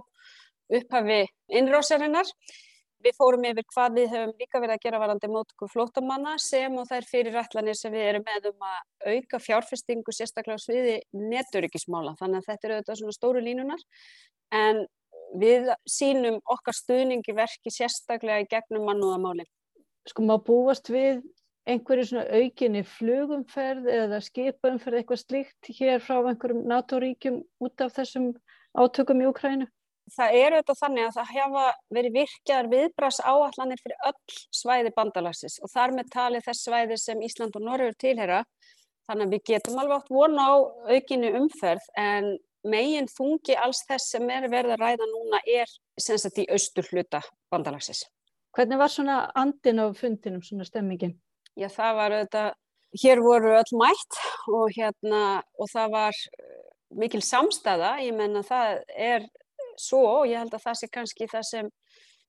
upphafi 0.73 1.21
innrásarinnar. 1.61 2.31
Við 3.03 3.17
fórum 3.19 3.45
yfir 3.49 3.65
hvað 3.73 3.95
við 3.97 4.13
höfum 4.13 4.33
líka 4.39 4.59
verið 4.63 4.77
að 4.77 4.83
gera 4.85 4.99
varandi 5.01 5.29
mótku 5.31 5.67
flótamanna 5.67 6.37
sem 6.39 6.75
og 6.79 6.87
þær 6.87 7.07
fyrirætlanir 7.09 7.75
sem 7.75 7.91
við 7.91 8.05
erum 8.13 8.23
með 8.27 8.49
um 8.53 8.67
að 8.69 9.15
auka 9.17 9.39
fjárfestingu 9.43 10.15
sérstaklega 10.15 10.61
sviði 10.63 10.95
neturikismála. 11.11 12.15
Þannig 12.21 12.39
að 12.39 12.47
þetta 12.51 12.69
eru 12.69 12.77
auðvitað 12.77 12.99
svona 13.01 13.17
stóru 13.17 13.43
línunar 13.43 13.83
en 14.55 14.85
við 15.41 15.67
sínum 15.89 16.39
okkar 16.55 16.77
stuðningi 16.77 17.35
verki 17.35 17.73
sérstaklega 17.73 18.45
í 18.45 18.49
gegnum 18.51 18.87
mannúðamáli. 18.87 19.45
Sko 20.07 20.23
má 20.23 20.37
búast 20.39 20.87
við 20.93 21.21
einhverju 21.67 22.09
svona 22.09 22.25
aukinni 22.39 22.83
flugumferð 22.87 23.87
eða 23.91 24.19
skipaumferð 24.23 24.99
eitthvað 24.99 25.21
slíkt 25.21 25.71
hér 25.77 26.03
frá 26.03 26.19
einhverjum 26.21 26.65
NATO-ríkjum 26.71 27.39
út 27.63 27.83
af 27.83 27.95
þessum 27.95 28.33
átökum 28.75 29.23
í 29.23 29.29
Ukrænu? 29.29 29.67
Það 30.11 30.37
er 30.39 30.55
auðvitað 30.57 30.79
þannig 30.81 31.07
að 31.07 31.17
það 31.17 31.33
hefa 31.37 31.65
verið 31.97 32.15
virkjaðar 32.19 32.69
viðbras 32.73 33.19
áallanir 33.23 33.81
fyrir 33.81 34.07
öll 34.09 34.37
svæði 34.53 34.93
bandalagsins 34.95 35.59
og 35.63 35.71
þar 35.71 35.95
með 35.97 36.09
talið 36.13 36.47
þess 36.47 36.67
svæði 36.67 36.97
sem 36.99 37.21
Ísland 37.23 37.59
og 37.59 37.65
Norröður 37.67 37.99
tilhera 38.03 38.41
þannig 39.07 39.27
að 39.27 39.35
við 39.35 39.45
getum 39.51 39.79
alveg 39.79 40.01
átt 40.01 40.11
vona 40.13 40.47
á 40.47 40.53
aukinni 40.91 41.31
umferð 41.39 41.87
en 41.99 42.33
megin 42.63 43.09
þungi 43.11 43.55
alls 43.59 43.83
þess 43.87 44.13
sem 44.15 44.29
er 44.31 44.47
verið 44.51 44.75
að 44.75 44.83
ræða 44.83 45.07
núna 45.11 45.39
er 45.43 45.71
sem 45.99 46.19
sagt 46.19 46.39
í 46.39 46.47
austur 46.51 46.87
hluta 46.91 47.21
bandalagsins. 47.51 48.05
Hvernig 48.53 48.79
var 48.79 48.91
svona 48.93 49.17
andin 49.35 49.81
á 49.81 49.85
fundinum, 49.97 50.43
svona 50.45 50.65
stemmingin? 50.67 51.17
Já 51.59 51.67
það 51.73 51.95
var 51.97 52.15
auðvitað, 52.17 52.49
hér 53.01 53.21
voru 53.25 53.55
öll 53.57 53.77
mætt 53.81 54.19
og 54.53 54.75
hérna 54.77 55.23
og 55.57 55.69
það 55.71 55.95
var 55.97 56.19
mikil 56.93 57.23
samstæða, 57.25 57.95
ég 58.05 58.15
menna 58.15 58.43
það 58.45 58.83
er 58.93 59.27
svo 59.79 60.01
og 60.19 60.27
ég 60.29 60.41
held 60.41 60.53
að 60.53 60.65
það 60.65 60.79
sé 60.79 60.89
kannski 60.93 61.29
það 61.31 61.47
sem 61.49 61.69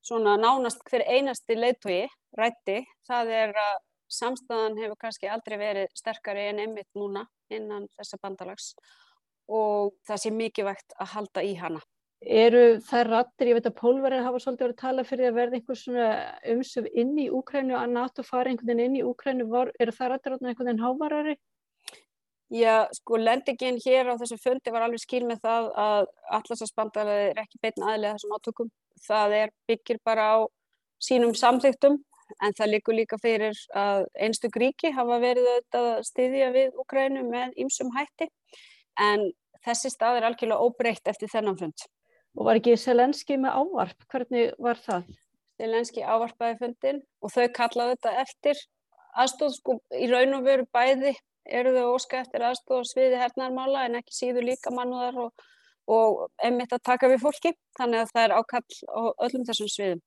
svona 0.04 0.36
nánast 0.40 0.84
hver 0.88 1.04
einasti 1.08 1.56
leiðtogi 1.56 2.04
rætti, 2.38 2.82
það 3.08 3.32
er 3.38 3.54
að 3.56 3.78
samstæðan 4.12 4.78
hefur 4.82 5.00
kannski 5.00 5.30
aldrei 5.32 5.56
verið 5.58 5.96
sterkari 5.96 6.48
en 6.50 6.60
einmitt 6.64 6.90
núna 6.98 7.24
innan 7.52 7.88
þessa 7.96 8.20
bandalags 8.22 8.74
og 9.50 9.94
það 10.08 10.22
sé 10.22 10.32
mikið 10.32 10.68
vægt 10.70 10.96
að 11.00 11.12
halda 11.14 11.44
í 11.44 11.54
hana. 11.58 11.80
Eru 12.24 12.78
þær 12.80 13.10
rattir, 13.10 13.50
ég 13.50 13.58
veit 13.58 13.66
að 13.68 13.76
pólverðar 13.80 14.24
hafa 14.24 14.38
svolítið 14.40 14.64
verið 14.64 14.76
að 14.76 14.82
tala 14.82 15.02
fyrir 15.04 15.28
að 15.28 15.38
verða 15.38 15.58
einhvers 15.58 15.82
svona 15.84 16.06
umsöf 16.54 16.86
inn 16.96 17.18
í 17.20 17.26
Úkrænu 17.36 17.74
að 17.76 17.90
NATO 17.92 18.24
fara 18.24 18.52
einhvern 18.52 18.70
veginn 18.70 18.84
inn 18.86 19.00
í 19.02 19.04
Úkrænu, 19.04 19.48
eru 19.52 19.92
þær 19.92 20.14
rattir 20.14 20.36
einhvern 20.38 20.70
veginn 20.70 20.84
hávarari? 20.84 21.34
Já, 22.52 22.88
sko 22.92 23.16
lendingin 23.16 23.78
hér 23.80 24.10
á 24.12 24.20
þessu 24.20 24.36
fundi 24.38 24.72
var 24.72 24.84
alveg 24.84 25.00
skil 25.00 25.24
með 25.26 25.40
það 25.46 25.68
að 25.80 26.08
allarsasbandalega 26.38 27.30
er 27.30 27.40
ekki 27.40 27.60
beitna 27.62 27.92
aðlega 27.92 28.18
þessum 28.18 28.34
átökum. 28.36 28.68
Það 29.06 29.36
er 29.38 29.54
byggir 29.68 30.00
bara 30.04 30.26
á 30.28 30.38
sínum 31.02 31.32
samþygtum 31.34 31.96
en 32.44 32.54
það 32.56 32.70
likur 32.74 32.96
líka 32.96 33.18
fyrir 33.20 33.56
að 33.74 34.04
einstök 34.26 34.60
ríki 34.60 34.92
hafa 34.94 35.18
verið 35.22 35.50
að 35.76 35.88
styðja 36.08 36.52
við 36.54 36.78
Ukrænu 36.84 37.24
með 37.26 37.58
ýmsum 37.64 37.90
hætti 37.96 38.28
en 39.00 39.26
þessi 39.64 39.90
stað 39.92 40.20
er 40.20 40.28
algjörlega 40.28 40.68
óbreytt 40.68 41.10
eftir 41.10 41.32
þennan 41.32 41.58
fund. 41.58 41.88
Og 42.36 42.48
var 42.48 42.58
ekki 42.58 42.76
Selenski 42.78 43.38
með 43.40 43.60
ávarp? 43.60 44.06
Hvernig 44.10 44.54
var 44.60 44.80
það? 44.84 45.12
Zelenski 45.60 46.02
ávarpaði 46.02 46.58
fundin 46.60 47.04
og 47.22 47.32
þau 47.32 47.46
kallaði 47.54 47.94
þetta 47.96 48.14
eftir 48.24 48.64
aðstóð 49.14 49.54
sko 49.58 49.76
í 49.94 50.08
raun 50.10 50.34
og 50.40 50.48
veru 50.48 50.66
bæði 50.74 51.14
eru 51.44 51.74
þau 51.74 51.94
óska 51.94 52.20
eftir 52.22 52.44
aðstóð 52.46 52.86
sviði 52.90 53.20
hernaðarmála 53.20 53.84
en 53.88 54.00
ekki 54.00 54.16
síður 54.16 54.48
líka 54.48 54.72
mannúðar 54.74 55.20
og, 55.26 55.46
og 55.90 56.26
einmitt 56.42 56.72
að 56.72 56.84
taka 56.90 57.10
við 57.12 57.24
fólki 57.24 57.54
þannig 57.78 58.04
að 58.04 58.12
það 58.12 58.26
er 58.26 58.36
ákall 58.38 58.78
á 58.88 59.02
öllum 59.26 59.46
þessum 59.48 59.70
sviðum. 59.72 60.02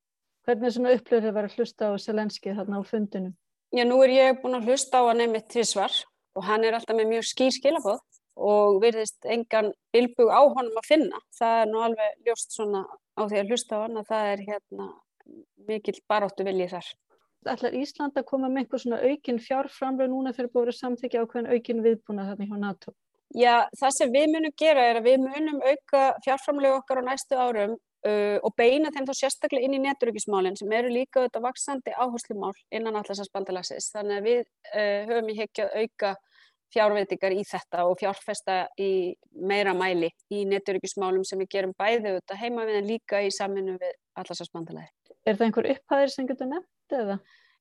Hvernig 0.48 0.70
er 0.70 0.76
svona 0.78 0.94
upplöfið 0.96 1.30
að 1.30 1.38
vera 1.38 1.52
að 1.52 1.58
hlusta 1.58 1.90
á 1.92 1.94
Zelenski 2.00 2.56
þarna 2.56 2.80
á 2.80 2.84
fundinum? 2.88 3.34
Já, 3.76 3.84
nú 3.84 3.98
er 4.06 4.14
ég 4.16 4.38
búin 4.42 4.56
að 4.56 4.70
hlusta 4.70 5.02
á 5.04 5.08
hann 5.10 5.24
einmitt 5.26 5.50
tvísvar 5.52 5.92
og 6.38 6.46
hann 6.48 6.64
er 6.64 6.78
alltaf 6.78 6.96
með 6.96 7.10
mjög 7.12 7.28
skýr 7.28 7.52
skilabóð 7.52 8.00
og 8.38 8.78
virðist 8.84 9.26
engan 9.28 9.74
bilbug 9.92 10.30
á 10.32 10.42
honum 10.46 10.78
að 10.80 10.88
finna. 10.88 11.20
Það 11.36 11.62
er 11.62 11.68
nú 11.72 11.82
alveg 11.84 12.30
ljóst 12.30 12.56
svona 12.56 12.86
á 12.88 13.22
því 13.26 13.42
að 13.42 13.52
hlusta 13.52 13.82
á 13.82 13.84
hann 13.84 14.00
að 14.00 14.10
það 14.14 14.32
er 14.32 14.44
hérna 14.48 14.88
mikill 15.68 16.00
baráttu 16.08 16.46
viljið 16.48 16.78
þar. 16.78 16.92
Ætlar 17.52 17.76
Ísland 17.78 18.18
að 18.20 18.28
koma 18.30 18.50
með 18.52 18.64
einhver 18.64 18.84
svona 18.84 19.02
aukin 19.04 19.42
fjárframlega 19.42 20.12
núna 20.12 20.34
fyrir 20.36 20.52
búið 20.54 20.72
að 20.74 20.80
samþykja 20.82 21.24
ákveðin 21.24 21.52
aukin 21.54 21.84
viðbúna 21.86 22.30
þarna 22.30 22.48
hjá 22.50 22.58
NATO? 22.62 22.94
Já, 23.36 23.68
það 23.76 23.92
sem 23.98 24.14
við 24.14 24.30
munum 24.34 24.54
gera 24.56 24.86
er 24.88 25.02
að 25.02 25.10
við 25.10 25.18
munum 25.26 25.60
auka 25.60 26.04
fjárframlega 26.24 26.80
okkar 26.80 27.02
á 27.04 27.08
næstu 27.10 27.40
árum 27.40 27.74
uh, 27.76 28.38
og 28.40 28.54
beina 28.60 28.92
þeim 28.96 29.08
þá 29.10 29.14
sérstaklega 29.20 29.68
inn 29.68 29.76
í 29.76 29.82
neturökismálinn 29.84 30.56
sem 30.60 30.72
eru 30.78 30.94
líka 30.94 31.24
auðvitað 31.24 31.48
vaksandi 31.50 31.96
áherslumál 31.98 32.54
innan 32.72 33.00
allarsasbandalagsins. 33.02 33.92
Þannig 33.96 34.22
að 34.22 34.30
við 34.30 34.40
uh, 34.46 35.12
höfum 35.12 35.34
í 35.34 35.38
hekki 35.42 35.66
að 35.66 35.76
auka 35.84 36.14
fjárveitingar 36.74 37.36
í 37.36 37.44
þetta 37.48 37.84
og 37.88 38.00
fjárfesta 38.00 38.58
í 38.80 38.92
meira 39.40 39.76
mæli 39.78 40.10
í 40.36 40.44
neturökismálum 40.48 41.24
sem 41.28 41.40
við 41.44 41.52
gerum 41.56 41.76
bæði 41.80 42.14
auðvitað 42.14 42.42
heima 42.42 42.66
við 42.68 42.80
en 42.82 42.90
líka 42.90 43.22
í 43.24 43.30
saminu 43.32 43.78
við 43.80 43.94
allarsasbandalagi. 44.20 44.92
Er 45.28 45.36
það 45.36 45.48
einhver 45.48 45.72
upphæðir 45.76 46.12
sem 46.14 46.28
getur 46.28 46.52
nefnt 46.52 46.72
eða? 46.96 47.18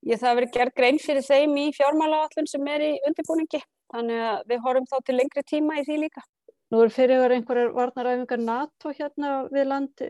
Ég 0.07 0.21
það 0.21 0.39
verið 0.39 0.55
gerð 0.55 0.75
grein 0.77 0.99
fyrir 1.03 1.25
þeim 1.27 1.57
í 1.59 1.67
fjármálaallun 1.75 2.49
sem 2.51 2.67
er 2.71 2.85
í 2.87 2.93
undirbúningi 3.09 3.61
þannig 3.95 4.25
að 4.29 4.41
við 4.53 4.65
horfum 4.67 4.89
þá 4.91 4.97
til 5.07 5.17
lengri 5.17 5.45
tíma 5.47 5.79
í 5.81 5.85
því 5.87 5.99
líka. 6.05 6.23
Nú 6.71 6.83
er 6.83 6.93
fyrirver 6.95 7.35
einhverjar 7.37 7.75
varnaræfingar 7.75 8.43
NATO 8.43 8.93
hérna 8.95 9.37
við 9.53 9.69
land 9.71 10.03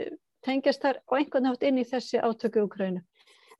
tengjast 0.46 0.84
þar 0.84 1.00
og 1.06 1.18
einhvern 1.18 1.48
nátt 1.48 1.66
inn 1.68 1.80
í 1.80 1.86
þessi 1.88 2.20
átöku 2.22 2.64
Ukrænu. 2.64 3.02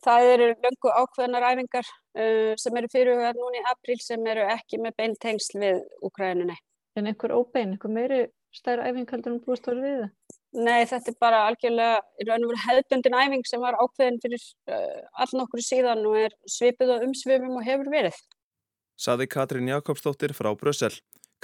Það 0.04 0.30
eru 0.32 0.46
löngu 0.64 0.92
ákveðnar 0.92 1.44
ræfingar 1.44 1.86
uh, 1.88 2.52
sem 2.60 2.78
eru 2.78 2.90
fyrirver 2.92 3.36
núni 3.36 3.62
í 3.62 3.68
april 3.72 3.98
sem 4.04 4.26
eru 4.32 4.44
ekki 4.52 4.80
með 4.82 4.96
beint 5.00 5.20
tengsl 5.22 5.60
við 5.62 5.80
Ukrænunni. 6.04 6.56
En 6.96 7.08
einhver 7.08 7.34
óbein, 7.36 7.74
einhver 7.74 7.92
meiri 7.92 8.20
stærra 8.54 8.88
æfing 8.88 9.08
heldur 9.12 9.36
um 9.36 9.40
bústóri 9.44 9.82
við 9.82 9.96
það? 10.02 10.35
Nei, 10.54 10.86
þetta 10.88 11.10
er 11.10 11.16
bara 11.20 11.42
algjörlega 11.48 11.98
í 12.22 12.26
raun 12.28 12.46
og 12.46 12.52
veru 12.52 12.62
hefðbundin 12.62 13.18
æfing 13.18 13.42
sem 13.48 13.60
var 13.60 13.76
ákveðin 13.80 14.20
fyrir 14.22 14.44
uh, 14.70 15.02
all 15.20 15.34
nokkur 15.40 15.64
síðan 15.64 16.06
og 16.06 16.16
er 16.22 16.36
svipið 16.48 16.94
og 16.94 17.04
umsvipum 17.08 17.58
og 17.58 17.66
hefur 17.66 17.90
verið. 17.92 18.16
Saði 18.96 19.26
Katrín 19.28 19.68
Jakobsdóttir 19.68 20.32
frá 20.32 20.54
Brussel. 20.56 20.94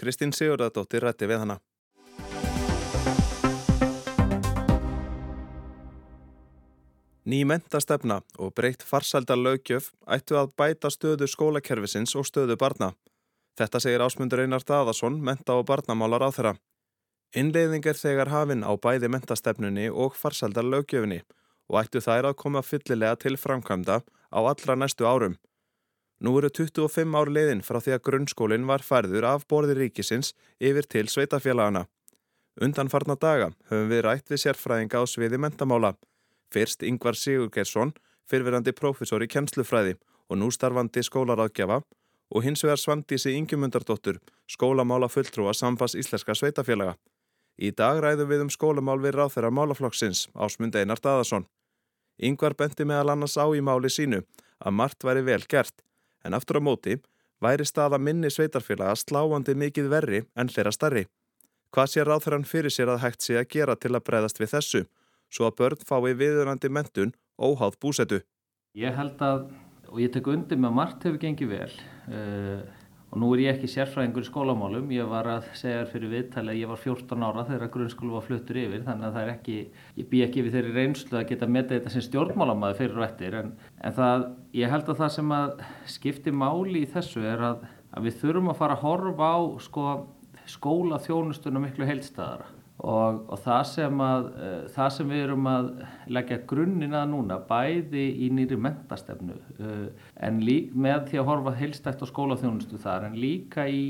Kristín 0.00 0.32
Sigurðardóttir 0.32 1.04
rætti 1.04 1.28
við 1.28 1.42
hana. 1.44 1.58
Ný 7.22 7.44
mentastefna 7.46 8.22
og 8.38 8.50
breytt 8.56 8.82
farsaldar 8.82 9.38
lögjöf 9.38 9.92
ættu 10.10 10.34
að 10.40 10.56
bæta 10.58 10.90
stöðu 10.90 11.28
skólakerfisins 11.30 12.16
og 12.18 12.26
stöðu 12.26 12.56
barna. 12.58 12.94
Þetta 13.58 13.78
segir 13.84 14.02
ásmundur 14.02 14.42
Einar 14.42 14.64
Daðarsson, 14.66 15.20
menta 15.22 15.54
og 15.54 15.68
barnamálar 15.68 16.24
á 16.26 16.30
þeirra. 16.34 16.56
Innleiðing 17.32 17.86
er 17.88 17.96
þegar 17.96 18.28
hafinn 18.28 18.60
á 18.60 18.76
bæði 18.76 19.08
mentastefnunni 19.08 19.86
og 19.88 20.16
farsaldar 20.20 20.66
lögjöfinni 20.68 21.22
og 21.72 21.78
ættu 21.80 22.02
þær 22.04 22.28
að 22.28 22.38
koma 22.42 22.60
fyllilega 22.60 23.16
til 23.22 23.38
framkvæmda 23.40 24.02
á 24.04 24.40
allra 24.40 24.76
næstu 24.76 25.06
árum. 25.08 25.38
Nú 26.20 26.36
eru 26.38 26.50
25 26.52 27.16
ár 27.16 27.30
leiðin 27.32 27.64
frá 27.64 27.80
því 27.80 27.94
að 27.96 28.02
grunnskólinn 28.08 28.66
var 28.68 28.84
færður 28.84 29.24
af 29.30 29.46
borði 29.48 29.78
ríkisins 29.78 30.34
yfir 30.60 30.84
til 30.84 31.08
sveitafélagana. 31.08 31.86
Undan 32.60 32.92
farna 32.92 33.16
daga 33.16 33.48
höfum 33.70 33.88
við 33.88 34.04
rætt 34.04 34.28
við 34.28 34.42
sérfræðinga 34.44 35.00
á 35.00 35.04
sviði 35.08 35.40
mentamála. 35.40 35.94
Fyrst 36.52 36.84
Yngvar 36.84 37.16
Sigurgeirsson, 37.16 37.94
fyrfirandi 38.28 38.76
prófessor 38.76 39.24
í 39.24 39.30
kjenslufræði 39.32 39.96
og 40.28 40.36
nú 40.36 40.50
starfandi 40.52 41.00
skólaráðgjafa 41.08 41.80
og 42.32 42.44
hins 42.44 42.60
vegar 42.64 42.80
Svandísi 42.80 43.32
Ingemundardóttur, 43.40 44.20
skólamála 44.46 45.08
fulltrúa 45.08 45.56
samfass 45.56 45.96
íslenska 45.96 46.36
sveitafélaga. 46.36 46.98
Í 47.60 47.70
dag 47.76 48.00
ræðum 48.00 48.30
við 48.30 48.44
um 48.46 48.50
skólamál 48.52 49.00
við 49.02 49.16
ráþeira 49.18 49.50
málaflokksins, 49.52 50.28
ásmund 50.32 50.76
Einar 50.76 51.00
Daðarsson. 51.02 51.44
Yngvar 52.22 52.54
benti 52.56 52.86
meðal 52.88 53.12
annars 53.12 53.36
á 53.36 53.44
í 53.52 53.60
máli 53.60 53.90
sínu 53.92 54.22
að 54.62 54.76
margt 54.78 55.04
væri 55.04 55.24
vel 55.26 55.42
gert, 55.48 55.82
en 56.24 56.34
aftur 56.34 56.60
á 56.60 56.62
móti 56.62 56.98
væri 57.42 57.66
staða 57.66 57.98
minni 57.98 58.30
sveitarfélaga 58.30 58.94
sláandi 58.96 59.56
mikið 59.58 59.90
verri 59.90 60.22
en 60.38 60.48
þeirra 60.48 60.72
starri. 60.72 61.04
Hvað 61.72 61.88
sé 61.88 62.04
ráþeirann 62.04 62.48
fyrir 62.48 62.72
sér 62.72 62.92
að 62.92 63.02
hægt 63.06 63.24
sé 63.24 63.38
að 63.40 63.48
gera 63.54 63.76
til 63.76 63.94
að 63.96 64.04
breyðast 64.06 64.40
við 64.40 64.52
þessu, 64.52 64.82
svo 65.32 65.48
að 65.48 65.56
börn 65.60 65.86
fái 65.88 66.12
viðurandi 66.20 66.68
mentun 66.68 67.14
óháð 67.40 67.78
búsetu? 67.80 68.20
Ég 68.76 68.94
held 68.96 69.20
að, 69.24 69.48
og 69.88 70.00
ég 70.00 70.12
tek 70.12 70.28
undir 70.28 70.60
með 70.60 70.70
að 70.70 70.78
margt 70.78 71.06
hefur 71.08 71.20
gengið 71.24 71.52
vel, 71.52 71.72
uh, 72.12 72.60
og 73.12 73.20
nú 73.20 73.28
er 73.34 73.42
ég 73.42 73.50
ekki 73.52 73.68
sérfræðingur 73.68 74.24
í 74.24 74.28
skólamálum, 74.30 74.86
ég 74.94 75.08
var 75.10 75.26
að 75.28 75.50
segja 75.58 75.82
fyrir 75.90 76.08
viðtæli 76.14 76.54
að 76.54 76.60
ég 76.62 76.70
var 76.70 76.80
14 76.80 77.26
ára 77.26 77.44
þegar 77.50 77.70
grunnskólu 77.74 78.14
var 78.16 78.24
fluttur 78.24 78.60
yfir, 78.62 78.84
þannig 78.86 79.08
að 79.08 79.18
það 79.18 79.26
er 79.26 79.32
ekki, 79.34 79.56
ég 79.98 80.08
bý 80.08 80.22
ekki 80.24 80.44
við 80.46 80.56
þeirri 80.56 80.72
reynslu 80.78 81.18
að 81.20 81.26
geta 81.28 81.50
metið 81.52 81.76
þetta 81.76 81.92
sem 81.92 82.06
stjórnmálamæði 82.06 82.78
fyrir 82.78 83.02
og 83.02 83.04
eftir, 83.04 83.36
en, 83.42 83.52
en 83.84 83.96
það, 83.98 84.26
ég 84.56 84.72
held 84.72 84.88
að 84.88 85.02
það 85.02 85.12
sem 85.18 85.36
að 85.36 85.52
skipti 85.98 86.34
máli 86.40 86.86
í 86.86 86.90
þessu 86.94 87.26
er 87.34 87.46
að, 87.50 87.68
að 87.92 88.08
við 88.08 88.18
þurfum 88.24 88.50
að 88.54 88.60
fara 88.62 88.78
að 88.78 88.84
horfa 88.86 89.30
á 89.36 89.40
sko, 89.68 89.86
skóla 90.56 91.02
þjónustuna 91.04 91.60
miklu 91.66 91.92
heilstæðara. 91.92 92.48
Og, 92.82 93.18
og 93.30 93.38
það, 93.44 93.60
sem 93.70 94.00
að, 94.02 94.24
uh, 94.34 94.54
það 94.74 94.88
sem 94.96 95.12
við 95.12 95.20
erum 95.22 95.44
að 95.46 95.68
leggja 96.10 96.40
grunninn 96.50 96.96
að 96.98 97.12
núna 97.12 97.36
bæði 97.46 98.08
í 98.26 98.30
nýri 98.34 98.58
mentastefnu 98.58 99.36
uh, 99.38 100.08
en 100.26 100.40
lík, 100.42 100.72
með 100.74 101.12
því 101.12 101.20
að 101.22 101.28
horfa 101.28 101.52
heilstækt 101.60 102.02
á 102.02 102.06
skólaþjónustu 102.10 102.80
þar 102.82 103.06
en 103.06 103.14
líka 103.22 103.68
í 103.70 103.84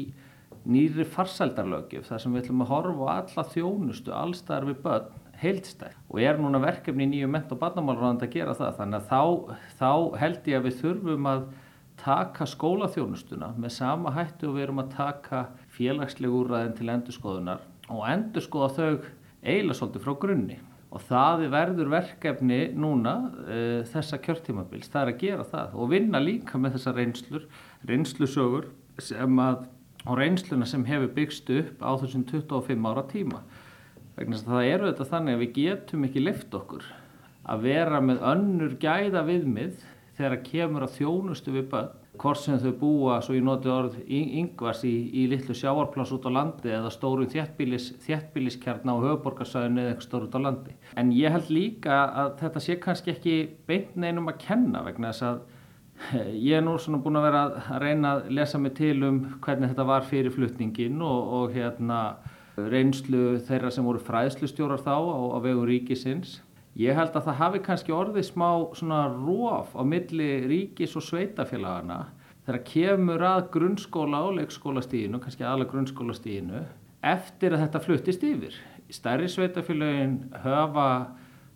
nýri 0.68 1.06
farsældarlögjöf 1.08 2.10
þar 2.10 2.22
sem 2.22 2.36
við 2.36 2.44
ætlum 2.44 2.66
að 2.66 2.72
horfa 2.74 3.08
á 3.08 3.12
alla 3.16 3.46
þjónustu 3.54 4.12
allstaðar 4.12 4.68
við 4.68 4.84
börn 4.84 5.18
heilstækt 5.42 5.98
og 6.12 6.20
er 6.22 6.38
núna 6.38 6.60
verkefni 6.62 7.08
í 7.08 7.12
nýju 7.14 7.32
ment 7.32 7.56
og 7.56 7.62
barnamálurand 7.64 8.22
að 8.22 8.36
gera 8.36 8.54
það. 8.60 8.76
Þannig 8.78 9.00
að 9.00 9.08
þá, 9.08 9.58
þá 9.80 9.90
held 10.20 10.52
ég 10.52 10.60
að 10.60 10.68
við 10.68 10.78
þurfum 10.84 11.32
að 11.32 11.50
taka 12.02 12.46
skólaþjónustuna 12.48 13.52
með 13.56 13.74
sama 13.80 14.12
hættu 14.14 14.48
og 14.50 14.56
við 14.56 14.68
erum 14.68 14.82
að 14.82 14.94
taka 14.96 15.44
félagslegu 15.74 16.42
úrræðin 16.44 16.76
til 16.78 16.92
endurskoðunar 16.92 17.68
og 17.92 18.06
endur 18.10 18.44
skoða 18.44 18.70
þau 18.76 18.92
eiginlega 19.42 19.78
svolítið 19.78 20.06
frá 20.06 20.14
grunni. 20.24 20.58
Og 20.92 21.00
það 21.08 21.46
verður 21.54 21.92
verkefni 21.94 22.60
núna 22.76 23.14
uh, 23.32 23.80
þessa 23.88 24.18
kjörtímabils, 24.20 24.90
það 24.92 25.02
er 25.02 25.12
að 25.12 25.22
gera 25.22 25.46
það 25.48 25.76
og 25.80 25.92
vinna 25.94 26.20
líka 26.20 26.60
með 26.60 26.76
þessa 26.76 26.96
reynslur, 26.98 27.46
reynslusögur 27.88 28.68
að, 29.00 29.62
og 30.04 30.18
reynsluna 30.20 30.68
sem 30.68 30.84
hefur 30.84 31.14
byggst 31.16 31.48
upp 31.56 31.80
á 31.80 31.90
þessum 32.02 32.26
25 32.28 32.90
ára 32.92 33.06
tíma. 33.08 33.40
Vegna 34.18 34.36
að 34.36 34.50
það 34.50 34.68
eru 34.74 34.90
þetta 34.90 35.08
þannig 35.14 35.38
að 35.38 35.42
við 35.46 35.54
getum 35.56 36.04
ekki 36.04 36.26
lift 36.26 36.58
okkur 36.58 36.84
að 37.42 37.64
vera 37.64 37.98
með 38.04 38.20
önnur 38.32 38.76
gæða 38.80 39.24
viðmið 39.26 39.80
þegar 40.18 40.36
að 40.36 40.44
kemur 40.46 40.86
að 40.86 40.96
þjónustu 40.98 41.54
við 41.56 41.68
börn 41.72 42.01
hvort 42.20 42.38
sem 42.38 42.58
þau 42.60 42.72
búa, 42.76 43.16
svo 43.24 43.34
ég 43.36 43.44
noti 43.44 43.70
orð 43.72 43.96
yngvars 44.04 44.82
í, 44.84 44.92
í 45.16 45.24
litlu 45.30 45.54
sjáarpláss 45.56 46.12
út 46.12 46.26
á 46.28 46.30
landi 46.34 46.72
eða 46.72 46.90
stóru 46.92 47.24
þjættbílis, 47.32 47.88
þjættbíliskjarna 48.04 48.92
á 48.92 49.02
höfuborgarsæðinu 49.06 49.80
eða 49.80 49.94
eitthvað 49.94 50.08
stóru 50.08 50.28
út 50.28 50.36
á 50.36 50.40
landi. 50.44 50.76
En 51.00 51.14
ég 51.16 51.32
held 51.32 51.48
líka 51.52 52.02
að 52.22 52.36
þetta 52.42 52.64
sé 52.66 52.76
kannski 52.82 53.14
ekki 53.14 53.36
beint 53.68 53.96
neinum 53.96 54.28
að 54.28 54.42
kenna 54.44 54.84
vegna 54.84 55.14
þess 55.14 55.28
að 55.30 55.42
ég 56.48 56.58
er 56.58 56.64
nú 56.66 56.76
svona 56.80 57.00
búin 57.02 57.18
að 57.20 57.26
vera 57.30 57.42
að 57.48 57.82
reyna 57.86 58.14
að 58.16 58.30
lesa 58.36 58.60
mig 58.60 58.76
til 58.76 58.96
um 59.06 59.24
hvernig 59.42 59.72
þetta 59.72 59.88
var 59.88 60.06
fyrir 60.08 60.34
flutningin 60.34 61.02
og, 61.04 61.34
og 61.38 61.56
hérna 61.56 62.00
reynslu 62.56 63.38
þeirra 63.46 63.70
sem 63.72 63.86
voru 63.86 64.02
fræðslustjórar 64.02 64.82
þá 64.84 64.96
á, 65.00 65.20
á 65.32 65.38
vegu 65.44 65.64
ríkisins 65.68 66.40
Ég 66.80 66.96
held 66.96 67.12
að 67.12 67.26
það 67.26 67.40
hafi 67.42 67.58
kannski 67.66 67.92
orðið 67.92 68.26
smá 68.30 68.48
svona 68.78 69.02
róf 69.12 69.74
á 69.76 69.82
milli 69.84 70.28
ríkis 70.48 70.94
og 70.96 71.04
sveitafélagana 71.04 72.06
þegar 72.46 72.62
kemur 72.64 73.24
að 73.28 73.42
grunnskóla 73.54 74.22
og 74.26 74.38
leikskólastíðinu, 74.38 75.20
kannski 75.22 75.44
aðla 75.46 75.66
grunnskólastíðinu, 75.68 76.62
eftir 77.04 77.52
að 77.52 77.66
þetta 77.66 77.82
fluttist 77.84 78.24
yfir. 78.26 78.56
Stærri 78.92 79.28
sveitafélagin 79.30 80.16
hafa, 80.42 80.86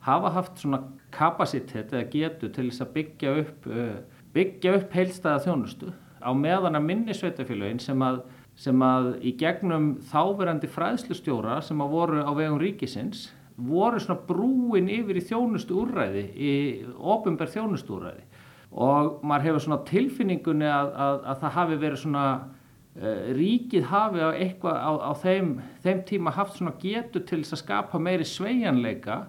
hafa 0.04 0.34
haft 0.36 0.60
svona 0.60 0.82
kapasitet 1.16 1.96
eða 1.96 2.10
getu 2.12 2.52
til 2.52 2.68
þess 2.68 2.84
að 2.84 2.92
byggja 2.98 3.34
upp, 3.40 3.70
uh, 3.72 4.20
byggja 4.36 4.76
upp 4.82 4.98
heilstæða 5.00 5.46
þjónustu 5.46 5.94
á 6.20 6.30
meðan 6.36 6.76
að 6.76 6.86
minni 6.90 7.16
sveitafélagin 7.16 7.80
sem 7.80 8.04
að, 8.04 8.20
sem 8.58 8.84
að 8.84 9.10
í 9.24 9.32
gegnum 9.40 9.94
þáverandi 10.12 10.68
fræðslustjóra 10.76 11.62
sem 11.64 11.80
að 11.80 11.96
voru 11.96 12.20
á 12.20 12.32
vegum 12.36 12.60
ríkisins 12.60 13.30
voru 13.56 14.00
svona 14.00 14.20
brúin 14.28 14.90
yfir 14.92 15.16
í 15.20 15.24
þjónustu 15.24 15.78
úrræði, 15.80 16.26
í 16.36 16.52
ofinberð 16.96 17.56
þjónustu 17.56 17.96
úrræði 17.96 18.26
og 18.76 19.22
maður 19.24 19.46
hefur 19.46 19.64
svona 19.64 19.82
tilfinningunni 19.88 20.68
að, 20.68 20.92
að, 21.00 21.18
að 21.30 21.42
það 21.42 21.54
hafi 21.54 21.78
verið 21.80 22.00
svona 22.02 22.24
uh, 22.36 23.26
ríkið 23.38 23.88
hafi 23.92 24.20
á, 24.20 24.30
eitthvað, 24.34 24.76
á, 24.76 24.90
á 25.08 25.12
þeim, 25.22 25.52
þeim 25.86 26.02
tíma 26.10 26.34
haft 26.36 26.58
svona 26.58 26.74
getu 26.82 27.22
til 27.24 27.40
þess 27.40 27.56
að 27.56 27.62
skapa 27.62 28.00
meiri 28.02 28.26
sveianleika 28.28 29.20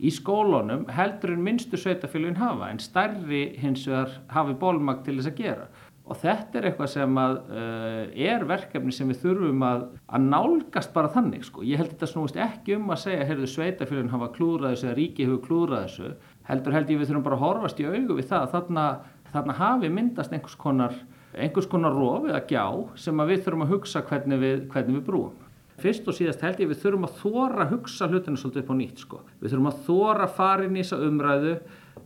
í 0.00 0.10
skólunum 0.14 0.88
heldur 0.94 1.34
en 1.34 1.44
minnstu 1.44 1.78
sveitafélagin 1.78 2.40
hafa 2.40 2.70
en 2.72 2.80
stærri 2.82 3.44
hins 3.60 3.84
vegar 3.90 4.16
hafi 4.32 4.56
bólmag 4.58 5.04
til 5.04 5.18
þess 5.18 5.30
að 5.30 5.42
gera 5.42 5.68
og 6.04 6.18
þetta 6.20 6.58
er 6.58 6.66
eitthvað 6.68 6.90
sem 6.92 7.18
að, 7.20 7.38
uh, 7.48 8.00
er 8.26 8.44
verkefni 8.48 8.92
sem 8.92 9.08
við 9.08 9.22
þurfum 9.22 9.64
að, 9.64 9.86
að 10.04 10.26
nálgast 10.26 10.92
bara 10.92 11.12
þannig 11.14 11.46
sko. 11.48 11.64
Ég 11.64 11.80
held 11.80 11.94
þetta 11.94 12.08
snúist 12.10 12.40
ekki 12.44 12.76
um 12.76 12.92
að 12.92 13.00
segja 13.06 13.28
heyrðu 13.30 13.48
sveitafélagin 13.48 14.12
hafa 14.12 14.28
klúrað 14.34 14.74
þessu 14.74 14.88
eða 14.90 14.98
ríki 14.98 15.28
hefur 15.28 15.42
klúrað 15.46 15.86
þessu 15.86 16.12
heldur 16.50 16.76
held 16.76 16.92
ég 16.92 17.00
við 17.00 17.10
þurfum 17.10 17.24
bara 17.24 17.38
að 17.38 17.44
horfast 17.46 17.80
í 17.80 17.88
augu 17.88 18.18
við 18.18 18.28
það 18.32 18.50
þarna, 18.52 18.84
þarna 19.32 19.56
hafi 19.62 19.90
myndast 19.92 20.34
einhvers 20.36 20.58
konar, 20.60 20.98
einhvers 21.32 21.70
konar 21.72 21.96
rof 21.96 22.28
eða 22.28 22.42
gjá 22.50 22.66
sem 23.00 23.24
við 23.24 23.46
þurfum 23.46 23.64
að 23.64 23.72
hugsa 23.72 24.04
hvernig 24.10 24.42
við, 24.44 24.66
hvernig 24.74 24.98
við 24.98 25.06
brúum. 25.08 25.40
Fyrst 25.80 26.06
og 26.06 26.14
síðast 26.14 26.44
held 26.44 26.60
ég 26.62 26.68
við 26.70 26.82
þurfum 26.84 27.08
að 27.08 27.16
þóra 27.22 27.64
að 27.64 27.72
hugsa 27.72 28.06
hlutinu 28.10 28.38
svolítið 28.38 28.62
upp 28.62 28.68
á 28.70 28.76
nýtt 28.78 29.00
sko. 29.02 29.22
Við 29.40 29.54
þurfum 29.54 29.70
að 29.72 29.80
þóra 29.88 30.28
að 30.28 30.36
fara 30.36 30.68
inn 30.68 30.76
í 30.76 30.84
þessa 30.84 31.00
umræðu 31.08 31.54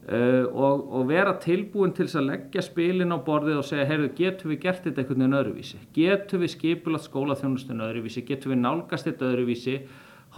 Uh, 0.09 0.47
og, 0.57 0.87
og 0.97 1.09
vera 1.11 1.35
tilbúin 1.37 1.91
til 1.93 2.07
að 2.17 2.31
leggja 2.31 2.63
spilin 2.65 3.13
á 3.13 3.21
borðið 3.21 3.59
og 3.61 3.67
segja 3.69 3.85
heyrðu, 3.91 4.09
getur 4.17 4.49
við 4.55 4.61
gert 4.63 4.87
þetta 4.87 5.03
einhvern 5.03 5.21
veginn 5.21 5.37
öðruvísi? 5.37 5.81
Getur 5.93 6.41
við 6.41 6.53
skipulað 6.55 7.03
skólaþjónustun 7.05 7.85
öðruvísi? 7.85 8.23
Getur 8.31 8.55
við 8.55 8.63
nálgast 8.63 9.11
þetta 9.11 9.29
öðruvísi 9.29 9.75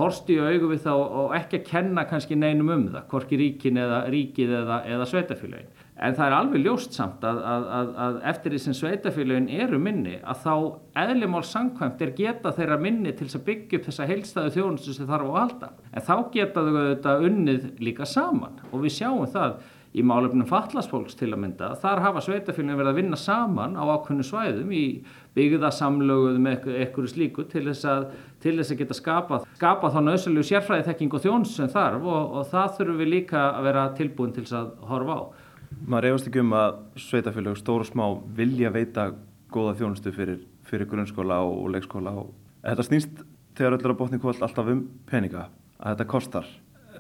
horst 0.01 0.33
í 0.33 0.39
augu 0.41 0.73
við 0.73 0.83
þá 0.87 0.93
og 0.95 1.37
ekki 1.39 1.61
að 1.61 1.69
kenna 1.71 2.07
kannski 2.11 2.39
neinum 2.39 2.73
um 2.75 2.89
það, 2.91 3.07
hvorki 3.13 3.41
ríkin 3.41 3.81
eða 3.81 4.03
ríkið 4.11 4.57
eða, 4.63 4.83
eða 4.89 5.09
sveitafélagin 5.13 5.71
en 6.01 6.17
það 6.17 6.27
er 6.27 6.37
alveg 6.37 6.63
ljóst 6.65 6.95
samt 6.97 7.25
að, 7.29 7.41
að, 7.45 7.67
að, 7.77 7.91
að 8.05 8.15
eftir 8.31 8.55
því 8.55 8.61
sem 8.65 8.77
sveitafélagin 8.79 9.49
eru 9.53 9.81
minni 9.83 10.15
að 10.21 10.45
þá 10.45 10.55
eðlimál 11.03 11.43
sangkvæmt 11.45 12.05
er 12.05 12.15
geta 12.17 12.53
þeirra 12.57 12.79
minni 12.81 13.13
til 13.17 13.29
að 13.29 13.45
byggja 13.49 13.81
upp 13.81 13.89
þessa 13.91 14.07
heilstæðu 14.09 14.55
þjónustu 14.55 14.95
sem 14.97 15.11
þarf 15.11 15.29
á 15.29 15.33
halda. 15.37 15.69
En 15.93 16.07
þá 16.07 16.15
geta 16.33 16.65
þau 16.65 16.71
auðvitað 16.79 17.27
unnið 17.29 17.69
líka 17.85 18.09
saman. 18.09 18.57
Og 18.71 18.87
við 18.87 18.97
sjáum 18.97 19.29
það 19.35 19.61
í 19.91 20.05
málefnum 20.07 20.47
fallasfólks 20.49 21.19
til 21.19 21.33
að 21.35 21.41
mynda 21.45 21.73
þar 21.83 22.05
hafa 22.07 22.25
sveitafélagin 22.25 22.79
verið 22.79 22.93
að 22.93 23.01
vinna 23.03 23.19
saman 23.21 23.77
á 23.77 23.85
ákveðnu 23.91 24.27
svæðum 24.29 24.73
í 24.73 24.85
byggðasamlöguð 25.37 26.39
með 26.43 26.67
einhverju 26.75 27.11
slíku 27.13 27.45
til 27.51 27.63
þess 27.69 27.87
að, 27.89 28.07
til 28.43 28.57
þess 28.59 28.75
að 28.75 28.81
geta 28.81 28.97
skapa, 28.99 29.41
skapa 29.59 29.91
þá 29.95 30.01
nöðsölju 30.07 30.47
sérfræði 30.49 30.87
þekking 30.89 31.17
og 31.17 31.25
þjónus 31.25 31.55
sem 31.57 31.71
þarf 31.71 32.07
og, 32.11 32.35
og 32.41 32.49
það 32.51 32.73
þurfum 32.79 33.01
við 33.03 33.13
líka 33.15 33.45
að 33.53 33.69
vera 33.69 33.85
tilbúin 33.99 34.35
til 34.35 34.45
þess 34.47 34.59
að 34.59 34.73
horfa 34.91 35.19
á. 35.19 35.23
Maður 35.87 36.09
efast 36.11 36.31
ekki 36.31 36.43
um 36.43 36.57
að 36.59 36.81
sveitafélag 36.99 37.61
stór 37.61 37.85
og 37.85 37.89
smá 37.89 38.05
vilja 38.37 38.73
veita 38.75 39.11
góða 39.55 39.77
þjónustu 39.79 40.15
fyrir, 40.15 40.43
fyrir 40.67 40.91
grunnskóla 40.91 41.39
og, 41.47 41.69
leikskóla 41.75 42.15
og 42.25 42.33
þetta 42.65 42.87
snýst 42.89 43.23
þegar 43.59 43.79
öllur 43.79 43.95
á 43.95 44.01
botni 44.03 44.21
kvöld 44.23 44.43
alltaf 44.43 44.73
um 44.73 44.83
peninga 45.11 45.47
að 45.79 45.95
þetta 45.95 46.09
kostar. 46.11 46.51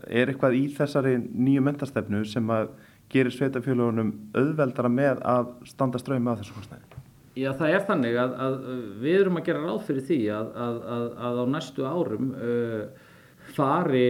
Er 0.06 0.30
eitthvað 0.30 0.56
í 0.56 0.64
þessari 0.76 1.16
nýju 1.18 1.66
mentarstefnu 1.66 2.22
sem 2.28 2.54
að 2.54 2.70
gerir 3.10 3.34
sveitafélagunum 3.34 4.14
auðveldara 4.38 4.90
með 4.92 5.22
að 5.26 5.52
standa 5.68 6.00
ströyma 6.00 6.36
af 6.36 6.44
þessu 6.44 6.56
kostnæði? 6.56 6.99
Já, 7.38 7.52
það 7.54 7.72
er 7.72 7.84
þannig 7.86 8.16
að, 8.18 8.32
að 8.42 8.54
við 8.98 9.16
erum 9.20 9.38
að 9.38 9.46
gera 9.46 9.62
ráð 9.62 9.84
fyrir 9.86 10.06
því 10.08 10.18
að, 10.34 10.48
að, 10.64 10.80
að 11.28 11.38
á 11.38 11.44
næstu 11.52 11.86
árum 11.86 12.32
uh, 12.34 13.06
fari 13.54 14.06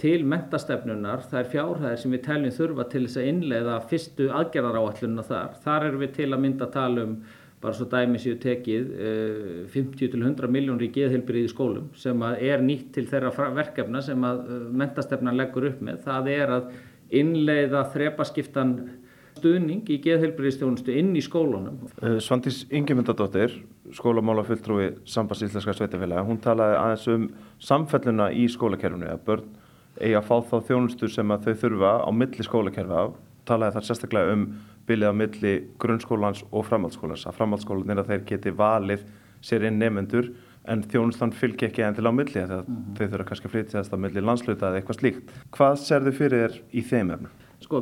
til 0.00 0.18
mentastefnunar 0.26 1.22
þær 1.30 1.50
fjárhæðir 1.52 2.02
sem 2.02 2.16
við 2.16 2.24
teljum 2.26 2.56
þurfa 2.56 2.88
til 2.90 3.04
þess 3.04 3.20
að 3.22 3.28
innleiða 3.30 3.76
fyrstu 3.92 4.28
aðgerðaráallunna 4.40 5.26
þar. 5.30 5.54
Þar 5.62 5.88
erum 5.88 6.02
við 6.02 6.12
til 6.18 6.28
að 6.32 6.42
mynda 6.42 6.66
að 6.66 6.74
tala 6.74 7.06
um 7.06 7.16
bara 7.62 7.78
svo 7.78 7.86
dæmi 7.94 8.18
séu 8.20 8.34
tekið 8.42 8.90
uh, 8.98 9.62
50 9.70 10.12
til 10.16 10.22
100 10.26 10.52
miljónir 10.58 10.88
í 10.88 10.92
geðhilbrið 10.98 11.46
í 11.46 11.54
skólum 11.54 11.88
sem 11.96 12.28
er 12.34 12.66
nýtt 12.66 12.90
til 12.98 13.06
þeirra 13.06 13.50
verkefna 13.54 14.02
sem 14.02 14.26
að 14.26 14.42
uh, 14.42 14.60
mentastefnan 14.82 15.38
leggur 15.38 15.70
upp 15.70 15.86
með. 15.86 16.02
Það 16.10 16.34
er 16.34 16.56
að 16.58 16.70
innleiða 17.14 17.86
þrepaskiptan 17.94 18.80
stuðning 19.36 19.88
í 19.92 19.98
geðheilbriðstjónustu 20.04 20.94
inn 20.96 21.12
í 21.16 21.22
skólunum. 21.24 21.82
Svandís 22.24 22.64
Ingemyndadóttir, 22.74 23.54
skólamála 23.96 24.44
fulltrúi 24.46 24.94
Sambands 25.08 25.44
Íslenska 25.46 25.74
Sveitafélaga, 25.76 26.24
hún 26.26 26.40
talaði 26.42 26.78
aðeins 26.80 27.06
um 27.12 27.28
samfelluna 27.62 28.30
í 28.32 28.48
skólakerfunu, 28.52 29.10
að 29.12 29.22
börn 29.28 29.52
eigi 30.00 30.16
að 30.18 30.26
fá 30.28 30.36
þá 30.50 30.56
þjónustu 30.70 31.10
sem 31.12 31.30
að 31.32 31.46
þau 31.46 31.60
þurfa 31.62 31.92
á 32.04 32.10
milli 32.12 32.46
skólakerfa, 32.46 33.04
talaði 33.48 33.76
þar 33.76 33.86
sérstaklega 33.90 34.34
um 34.34 34.48
bilið 34.86 35.12
á 35.12 35.14
milli 35.20 35.54
grunnskólans 35.82 36.42
og 36.50 36.66
framhaldsskólans, 36.68 37.24
að 37.26 37.38
framhaldsskólan 37.38 37.94
er 37.94 38.02
að 38.02 38.12
þeir 38.12 38.26
geti 38.32 38.52
valið 38.56 39.06
sér 39.44 39.66
inn 39.68 39.80
nefnendur 39.80 40.30
en 40.66 40.82
þjónustan 40.82 41.34
fylgir 41.34 41.70
ekki 41.70 41.84
endilega 41.86 42.10
á 42.10 42.18
milli 42.18 42.34
þegar 42.34 42.62
mm 42.66 42.76
-hmm. 42.76 42.94
þau 42.98 43.06
þurfa 43.06 43.26
kannski 43.28 43.48
að 43.48 43.54
flytjast 43.54 43.94
á 43.94 43.96
milli 44.02 44.20
landsluta 44.20 44.68
eða 44.68 44.80
eitthvað 44.80 45.00
slíkt. 45.00 45.34
Hvað 45.54 45.74
serðu 45.82 46.12
fyrir 46.12 46.42
þér 46.42 46.62
í 46.72 46.82
þeim 46.82 47.10
efnum? 47.14 47.34
Sko, 47.64 47.80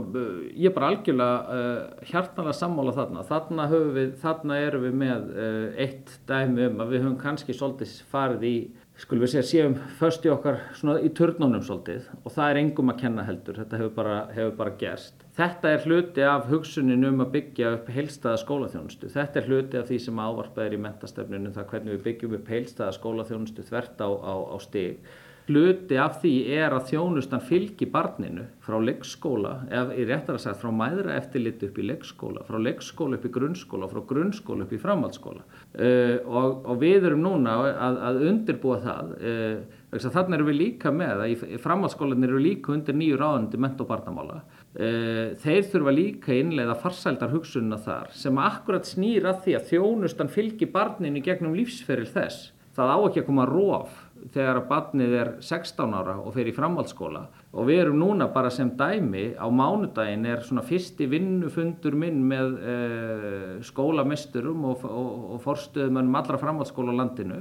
ég 0.54 0.68
er 0.68 0.74
bara 0.74 0.92
algjörlega 0.92 1.58
uh, 1.58 2.06
hjartanlega 2.06 2.54
sammála 2.56 2.94
þarna. 2.94 3.24
Þarna, 3.26 3.66
við, 3.96 4.14
þarna 4.22 4.58
erum 4.62 4.86
við 4.86 4.96
með 5.00 5.26
uh, 5.34 5.66
eitt 5.82 6.14
dæmi 6.28 6.68
um 6.68 6.82
að 6.84 6.94
við 6.94 7.02
höfum 7.02 7.18
kannski 7.20 7.56
svolítið 7.56 7.96
farið 8.12 8.46
í, 8.46 8.54
skulum 9.02 9.24
við 9.24 9.32
segja, 9.32 9.48
séum 9.48 9.74
först 9.98 10.28
í 10.28 10.30
okkar 10.30 10.60
svona 10.78 11.02
í 11.02 11.10
törnunum 11.18 11.64
svolítið 11.66 12.06
og 12.20 12.36
það 12.36 12.52
er 12.52 12.60
engum 12.62 12.94
að 12.94 13.00
kenna 13.02 13.26
heldur. 13.26 13.58
Þetta 13.58 13.82
hefur 13.82 13.92
bara, 13.98 14.20
hefur 14.36 14.54
bara 14.62 14.76
gerst. 14.84 15.26
Þetta 15.34 15.74
er 15.74 15.84
hluti 15.88 16.26
af 16.30 16.46
hugsunin 16.52 17.10
um 17.10 17.26
að 17.26 17.34
byggja 17.34 17.74
upp 17.80 17.90
heilstaða 17.90 18.38
skólaþjónustu. 18.44 19.10
Þetta 19.10 19.40
er 19.40 19.50
hluti 19.50 19.80
af 19.80 19.90
því 19.90 20.00
sem 20.06 20.22
ávarpað 20.22 20.68
er 20.68 20.78
í 20.78 20.82
mentastefnunum, 20.86 21.56
það 21.58 21.70
hvernig 21.72 21.96
við 21.96 22.04
byggjum 22.06 22.38
upp 22.38 22.54
heilstaða 22.54 22.94
skólaþjónustu 23.00 23.66
þvert 23.66 24.06
á, 24.06 24.08
á, 24.22 24.34
á 24.54 24.56
stig. 24.62 25.02
Hluti 25.44 25.98
af 26.00 26.22
því 26.22 26.30
er 26.56 26.72
að 26.72 26.86
þjónustan 26.88 27.42
fylgi 27.44 27.84
barninu 27.92 28.46
frá 28.64 28.78
leikskóla, 28.80 29.50
eða 29.68 29.96
í 30.00 30.04
réttar 30.08 30.38
að 30.38 30.44
segja 30.46 30.56
frá 30.56 30.70
mæðra 30.72 31.18
eftirlit 31.18 31.64
upp 31.66 31.80
í 31.80 31.84
leikskóla, 31.84 32.44
frá 32.48 32.56
leikskóla 32.64 33.18
upp 33.18 33.26
í 33.28 33.32
grunnskóla, 33.34 33.88
frá 33.90 34.00
grunnskóla 34.08 34.64
upp 34.64 34.72
í 34.72 34.80
framhaldsskóla. 34.80 35.44
Uh, 35.76 36.16
og, 36.24 36.62
og 36.64 36.78
við 36.80 37.10
erum 37.10 37.20
núna 37.26 37.58
að, 37.74 37.98
að 38.08 38.20
undirbúa 38.30 38.78
það, 38.86 39.10
uh, 39.20 40.06
þannig 40.06 40.38
erum 40.38 40.48
við 40.48 40.58
líka 40.62 40.94
með 40.96 41.26
að 41.26 41.34
í 41.34 41.60
framhaldsskólanir 41.66 42.32
eru 42.32 42.40
líka 42.46 42.72
undir 42.72 42.96
nýju 42.96 43.20
ráðandi 43.20 43.60
ment 43.66 43.84
og 43.84 43.90
barnamála. 43.92 44.40
Uh, 44.72 45.36
þeir 45.44 45.70
þurfa 45.74 45.96
líka 45.98 46.38
innlega 46.38 46.78
farsældar 46.80 47.36
hugsunna 47.36 47.76
þar 47.84 48.16
sem 48.16 48.40
akkurat 48.40 48.88
snýr 48.88 49.28
að 49.28 49.44
því 49.44 49.60
að 49.60 49.70
þjónustan 49.74 50.32
fylgi 50.32 50.72
barninu 50.72 51.20
gegnum 51.20 51.52
lífsferil 51.60 52.08
þess. 52.16 52.48
Það 52.74 52.96
á 52.96 52.98
ekki 53.04 53.20
að 53.26 53.28
koma 53.28 53.44
róf 53.52 54.03
þegar 54.34 54.60
að 54.60 54.68
barnið 54.70 55.14
er 55.18 55.30
16 55.44 55.94
ára 55.94 56.14
og 56.22 56.34
fer 56.36 56.48
í 56.48 56.54
framhaldsskóla 56.54 57.22
og 57.54 57.68
við 57.68 57.82
erum 57.84 58.00
núna 58.00 58.28
bara 58.32 58.50
sem 58.52 58.70
dæmi 58.78 59.34
á 59.36 59.46
mánudaginn 59.50 60.26
er 60.30 60.42
svona 60.46 60.64
fyrsti 60.66 61.08
vinnufundur 61.10 61.96
minn 61.98 62.22
með 62.30 62.56
uh, 62.58 63.46
skólamesturum 63.66 64.66
og, 64.70 64.84
og, 64.88 65.30
og 65.36 65.44
forstöðumönnum 65.44 66.18
allra 66.20 66.40
framhaldsskóla 66.40 66.94
á 66.94 67.00
landinu 67.02 67.40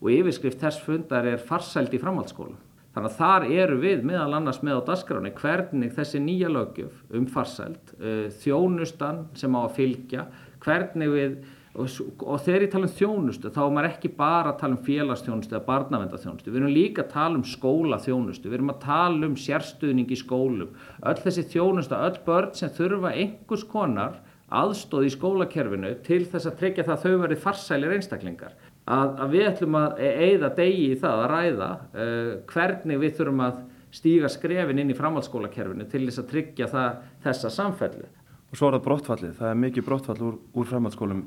og 0.00 0.12
yfirskrift 0.12 0.62
þess 0.64 0.84
fundar 0.84 1.28
er 1.28 1.42
farsælt 1.42 1.94
í 1.94 2.00
framhaldsskóla. 2.02 2.56
Þannig 2.94 3.10
að 3.10 3.18
þar 3.18 3.44
eru 3.50 3.76
við 3.82 4.04
meðal 4.06 4.36
annars 4.36 4.60
með 4.62 4.78
á 4.78 4.86
dasgráni 4.90 5.32
hvernig 5.34 5.94
þessi 5.96 6.20
nýja 6.22 6.50
lögjöf 6.52 7.00
um 7.14 7.26
farsælt, 7.30 7.94
uh, 7.98 8.26
þjónustan 8.42 9.26
sem 9.38 9.54
á 9.54 9.60
að 9.64 9.76
fylgja, 9.80 10.26
hvernig 10.64 11.14
við 11.14 11.38
og, 11.74 11.88
og 12.22 12.42
þegar 12.44 12.64
ég 12.64 12.72
tala 12.72 12.86
um 12.86 12.94
þjónustu 12.94 13.50
þá 13.54 13.60
er 13.64 13.72
maður 13.74 13.88
ekki 13.90 14.10
bara 14.14 14.52
að 14.52 14.60
tala 14.60 14.76
um 14.76 14.84
félagsþjónustu 14.86 15.56
eða 15.56 15.66
barnavendaþjónustu, 15.68 16.52
við 16.52 16.60
erum 16.60 16.74
líka 16.74 17.02
að 17.02 17.14
tala 17.14 17.40
um 17.40 17.46
skólaþjónustu, 17.50 18.50
við 18.50 18.58
erum 18.60 18.74
að 18.74 18.84
tala 18.84 19.28
um 19.30 19.34
sérstuðning 19.40 20.14
í 20.14 20.20
skólum, 20.20 20.76
öll 21.02 21.18
þessi 21.24 21.46
þjónustu, 21.50 21.98
öll 21.98 22.20
börn 22.26 22.54
sem 22.54 22.72
þurfa 22.78 23.12
einhvers 23.18 23.66
konar 23.70 24.20
aðstóð 24.54 25.08
í 25.08 25.12
skólakerfinu 25.16 25.92
til 26.06 26.22
þess 26.30 26.50
að 26.50 26.58
tryggja 26.62 26.86
það 26.86 26.94
að 26.94 27.04
þau 27.04 27.22
verið 27.24 27.42
farsælir 27.42 27.94
einstaklingar. 27.96 28.56
Að, 28.84 29.14
að 29.24 29.30
við 29.32 29.46
ætlum 29.48 29.78
að 29.80 30.02
eigða 30.04 30.50
degi 30.58 30.88
í 30.92 30.98
það 31.00 31.22
að 31.22 31.30
ræða 31.32 31.70
uh, 31.72 32.32
hvernig 32.50 33.00
við 33.00 33.14
þurfum 33.18 33.46
að 33.46 33.62
stíga 33.94 34.28
skrefin 34.30 34.82
inn 34.82 34.92
í 34.92 34.98
framhaldsskólakerfinu 34.98 35.86
til 35.88 36.02
þess 36.04 36.20
að 36.20 36.28
tryggja 36.34 36.68
það, 36.70 37.00
þessa 37.24 37.52
samfellu. 37.54 38.10
Og 38.52 38.58
svo 38.58 38.68
er 38.68 38.76
það 38.76 38.84
brottfallið, 38.84 39.32
það 39.40 39.50
er 39.50 39.62
mikið 39.62 39.86
brottfall 39.88 40.20
úr, 40.28 40.36
úr 40.52 40.68
framhaldsskólum 40.68 41.24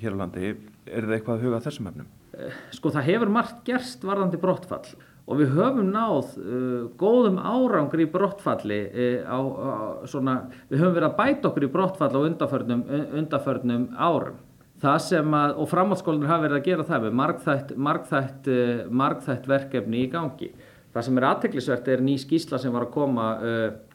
hér 0.00 0.16
á 0.16 0.20
landi. 0.24 0.54
Er 0.90 1.06
það 1.06 1.16
eitthvað 1.16 1.36
að 1.36 1.46
huga 1.46 1.62
þessum 1.66 1.88
efnum? 1.90 2.10
Eh, 2.40 2.58
sko 2.74 2.92
það 2.94 3.08
hefur 3.10 3.32
margt 3.32 3.62
gerst 3.66 4.04
varðandi 4.06 4.40
brottfall 4.40 4.94
og 5.30 5.38
við 5.38 5.52
höfum 5.54 5.90
náð 5.92 6.32
uh, 6.42 6.86
góðum 6.98 7.38
árangri 7.38 8.06
í 8.06 8.10
brottfalli 8.10 8.80
uh, 8.88 9.28
á, 9.30 9.38
á 9.38 9.72
svona, 10.10 10.36
við 10.70 10.82
höfum 10.82 10.96
verið 10.96 11.08
að 11.10 11.18
bæta 11.20 11.50
okkur 11.50 11.66
í 11.66 11.72
brottfall 11.74 12.10
á 12.10 12.20
undarförnum, 12.20 12.82
undarförnum 13.20 13.84
árum. 13.94 14.40
Það 14.80 14.98
sem 15.04 15.34
að, 15.36 15.54
og 15.60 15.68
framhaldsskólanir 15.68 16.30
hafa 16.32 16.46
verið 16.46 16.58
að 16.58 16.66
gera 16.70 16.88
það 16.88 17.06
með 17.06 17.16
margþætt, 17.20 17.72
margþætt, 17.88 18.50
uh, 18.50 18.84
margþætt 19.02 19.48
verkefni 19.50 20.04
í 20.06 20.10
gangi. 20.10 20.50
Það 20.90 21.06
sem 21.06 21.20
er 21.20 21.28
aðteglisvert 21.28 21.90
er 21.94 22.00
ný 22.02 22.16
skísla 22.18 22.58
sem 22.58 22.72
var 22.74 22.88
að 22.88 22.94
koma 22.96 23.26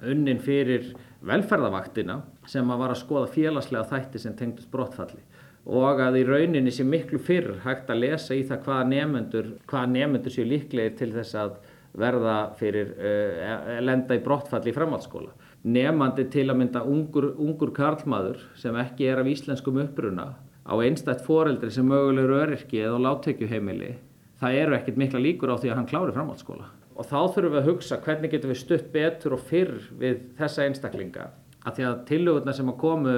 unnin 0.07 0.37
fyrir 0.39 0.93
velferðavaktina 1.27 2.21
sem 2.47 2.69
að 2.71 2.79
var 2.85 2.93
að 2.93 3.01
skoða 3.01 3.31
félagslega 3.33 3.89
þætti 3.89 4.21
sem 4.23 4.37
tengdust 4.39 4.71
brottfalli 4.71 5.19
og 5.65 6.01
að 6.01 6.19
í 6.19 6.25
rauninni 6.27 6.71
sé 6.73 6.85
miklu 6.85 7.17
fyrr 7.21 7.61
hægt 7.63 7.89
að 7.89 8.03
lesa 8.03 8.35
í 8.37 8.43
það 8.45 8.65
hvaða 8.67 8.89
nefnendur, 8.91 9.47
hvaða 9.65 9.91
nefnendur 9.95 10.35
séu 10.35 10.45
líklegir 10.45 10.97
til 10.99 11.11
þess 11.15 11.37
að 11.41 11.55
verða 11.95 12.35
fyrir 12.59 12.91
uh, 12.99 13.79
lenda 13.81 14.17
í 14.17 14.23
brottfalli 14.23 14.71
í 14.71 14.75
framhaldsskóla. 14.75 15.31
Nefnandi 15.65 16.27
til 16.29 16.45
að 16.51 16.59
mynda 16.59 16.83
ungur, 16.85 17.31
ungur 17.41 17.71
karlmaður 17.73 18.43
sem 18.59 18.75
ekki 18.77 19.07
er 19.09 19.23
af 19.23 19.29
íslenskum 19.31 19.79
uppruna 19.81 20.33
á 20.65 20.73
einstætt 20.81 21.23
foreldri 21.25 21.71
sem 21.73 21.87
mögulegur 21.89 22.43
öryrki 22.43 22.81
eða 22.83 23.01
láttekjuheimili, 23.05 23.95
það 24.41 24.59
eru 24.61 24.77
ekkit 24.77 24.99
mikla 25.01 25.21
líkur 25.21 25.53
á 25.53 25.57
því 25.57 25.71
að 25.71 25.79
hann 25.79 25.89
klári 25.89 26.13
framhaldsskóla. 26.13 26.69
Og 26.95 27.09
þá 27.09 27.17
þurfum 27.35 27.51
við 27.55 27.59
að 27.59 27.69
hugsa 27.69 27.99
hvernig 28.05 28.31
getum 28.31 28.53
við 28.53 28.61
stutt 28.61 28.87
betur 28.93 29.35
og 29.35 29.43
fyrr 29.49 29.73
við 29.99 30.21
þessa 30.37 30.65
einstaklinga. 30.65 31.27
Að 31.65 31.77
því 31.77 31.85
að 31.89 32.01
tillögurna 32.09 32.53
sem 32.55 32.69
að 32.71 32.79
komu 32.81 33.15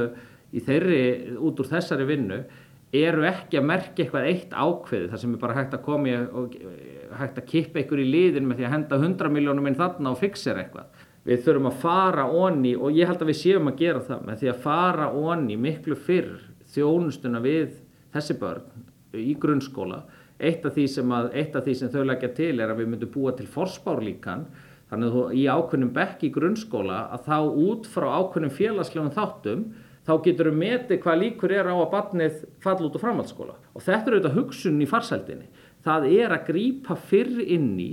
í 0.56 0.64
þeirri, 0.64 1.02
út 1.44 1.60
úr 1.60 1.70
þessari 1.72 2.08
vinnu 2.08 2.42
eru 2.96 3.26
ekki 3.28 3.60
að 3.60 3.68
merkja 3.68 4.06
eitthvað 4.06 4.28
eitt 4.30 4.54
ákveði 4.56 5.10
þar 5.12 5.22
sem 5.22 5.34
er 5.34 5.42
bara 5.42 5.58
hægt 5.58 5.74
að 5.76 5.84
koma 5.84 6.20
og 6.40 6.54
hægt 7.20 7.42
að 7.42 7.50
kippa 7.50 7.82
ykkur 7.82 8.00
í 8.00 8.08
liðin 8.08 8.48
með 8.48 8.62
því 8.62 8.68
að 8.68 8.76
henda 8.78 9.00
100 9.02 9.34
miljónum 9.36 9.68
inn 9.68 9.80
þarna 9.80 10.14
og 10.14 10.22
fixera 10.22 10.64
eitthvað. 10.64 11.04
Við 11.28 11.42
þurfum 11.44 11.68
að 11.68 11.82
fara 11.82 12.28
onni 12.32 12.72
og 12.80 12.96
ég 12.96 13.10
held 13.10 13.26
að 13.26 13.34
við 13.34 13.40
séum 13.42 13.68
að 13.68 13.82
gera 13.82 14.04
það 14.08 14.22
með 14.30 14.40
því 14.40 14.52
að 14.54 14.62
fara 14.64 15.10
onni 15.12 15.58
miklu 15.60 15.98
fyrr 16.00 16.38
þjónustuna 16.72 17.42
við 17.44 17.76
þessi 18.16 18.38
börn 18.40 18.88
í 19.18 19.36
grunnskóla 19.40 20.06
eitt 20.38 20.66
af 20.68 20.76
því 20.78 20.86
sem, 20.94 21.12
að, 21.18 21.32
af 21.58 21.66
því 21.66 21.76
sem 21.80 21.92
þau 21.92 22.04
leggja 22.06 22.30
til 22.38 22.54
er 22.62 22.72
að 22.72 22.84
við 22.84 22.92
myndum 22.94 23.12
búa 23.14 23.34
til 23.36 23.48
forspárlíkan 23.50 24.46
þannig 24.88 25.10
að 25.10 25.16
þú 25.18 25.24
í 25.34 25.44
ákveðnum 25.50 25.94
bekk 25.96 26.24
í 26.28 26.32
grunnskóla 26.36 27.00
að 27.16 27.28
þá 27.28 27.38
út 27.66 27.90
frá 27.92 28.08
ákveðnum 28.22 28.54
félagslegum 28.54 29.14
þáttum 29.16 29.64
þá 30.08 30.14
getur 30.24 30.52
við 30.52 30.60
metið 30.62 31.02
hvað 31.04 31.22
líkur 31.24 31.54
er 31.54 31.68
á 31.68 31.76
að 31.76 31.90
barnið 31.92 32.44
falla 32.64 32.88
út 32.88 32.96
á 32.96 33.04
framhaldsskóla. 33.04 33.56
Og 33.76 33.84
þetta 33.84 34.10
er 34.10 34.18
auðvitað 34.18 34.38
hugsun 34.40 34.80
í 34.82 34.88
farsældinni. 34.90 35.50
Það 35.84 36.08
er 36.16 36.36
að 36.36 36.46
grýpa 36.48 36.96
fyrr 37.10 37.42
inn 37.44 37.74
í 37.80 37.92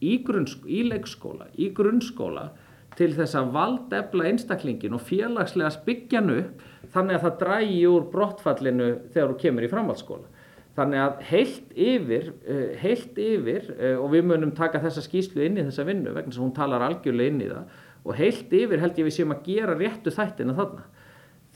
í, 0.00 0.14
í 0.20 0.80
leikskóla, 0.86 1.50
í 1.56 1.70
grunnskóla 1.74 2.50
til 2.96 3.10
þess 3.16 3.36
að 3.36 3.52
valdefla 3.56 4.30
einstaklingin 4.30 4.96
og 4.96 5.04
félagslega 5.04 5.72
spyggjan 5.74 6.32
upp 6.32 6.64
þannig 6.94 7.18
að 7.18 7.26
það 7.26 7.38
drægi 7.42 7.82
úr 7.90 8.06
brottfallinu 8.12 8.88
þegar 9.12 9.32
þú 9.32 9.38
kemur 9.42 9.66
í 9.66 9.70
framhaldsskóla. 9.72 10.32
Þannig 10.76 11.00
að 11.00 11.20
heilt 11.30 11.70
yfir, 11.72 12.32
eh, 12.44 12.76
heilt 12.80 13.18
yfir 13.20 13.70
eh, 13.78 13.96
og 13.96 14.10
við 14.12 14.26
munum 14.28 14.52
taka 14.52 14.80
þessa 14.80 15.04
skýslu 15.04 15.44
inn 15.44 15.56
í 15.56 15.64
þessa 15.64 15.86
vinnu 15.88 16.12
vegna 16.12 16.32
sem 16.32 16.44
hún 16.44 16.56
talar 16.56 16.84
algjörlega 16.84 17.32
inn 17.32 17.40
í 17.40 17.48
það 17.48 17.82
og 18.06 18.18
heilt 18.20 18.52
yfir 18.52 18.82
held 18.82 18.98
ég 19.00 19.08
við 19.08 19.16
séum 19.16 19.32
að 19.32 19.48
gera 19.48 19.76
réttu 19.76 20.12
þættina 20.12 20.56
þarna 20.56 20.84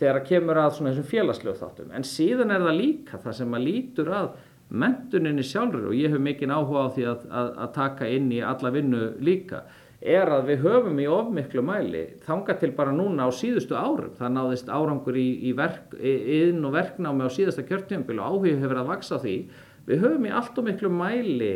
þegar 0.01 0.21
að 0.21 0.29
kemur 0.31 0.61
að 0.63 0.73
svona 0.77 0.95
þessum 0.95 1.11
félagslegu 1.11 1.59
þáttum. 1.61 1.93
En 1.95 2.07
síðan 2.09 2.55
er 2.55 2.65
það 2.65 2.81
líka 2.81 3.21
það 3.21 3.37
sem 3.41 3.59
að 3.59 3.67
lítur 3.69 4.11
að 4.17 4.33
mentuninni 4.71 5.45
sjálfur 5.45 5.91
og 5.91 5.99
ég 5.99 6.15
hef 6.15 6.23
mikinn 6.23 6.55
áhuga 6.55 6.87
á 6.87 6.95
því 6.95 7.07
að, 7.11 7.23
að, 7.31 7.49
að 7.65 7.71
taka 7.77 8.11
inn 8.11 8.29
í 8.33 8.43
alla 8.47 8.71
vinnu 8.75 9.07
líka 9.19 9.65
er 10.01 10.31
að 10.33 10.47
við 10.49 10.63
höfum 10.65 11.01
í 11.03 11.09
ofmiklu 11.13 11.65
mæli 11.67 12.05
þanga 12.25 12.55
til 12.61 12.71
bara 12.77 12.95
núna 12.95 13.27
á 13.29 13.31
síðustu 13.37 13.77
árum 13.77 14.15
það 14.17 14.33
náðist 14.37 14.71
árangur 14.73 15.19
í, 15.21 15.27
í 15.51 15.53
verk, 15.59 15.93
inn 15.99 16.63
og 16.65 16.73
verknámi 16.77 17.27
á 17.27 17.31
síðasta 17.35 17.67
kjörtjöfumbil 17.69 18.23
og 18.23 18.31
áhug 18.31 18.63
hefur 18.63 18.81
að 18.81 18.93
vaksa 18.95 19.19
því 19.21 19.35
við 19.91 20.07
höfum 20.07 20.31
í 20.31 20.33
allt 20.39 20.63
og 20.63 20.69
miklu 20.71 20.93
mæli 20.95 21.53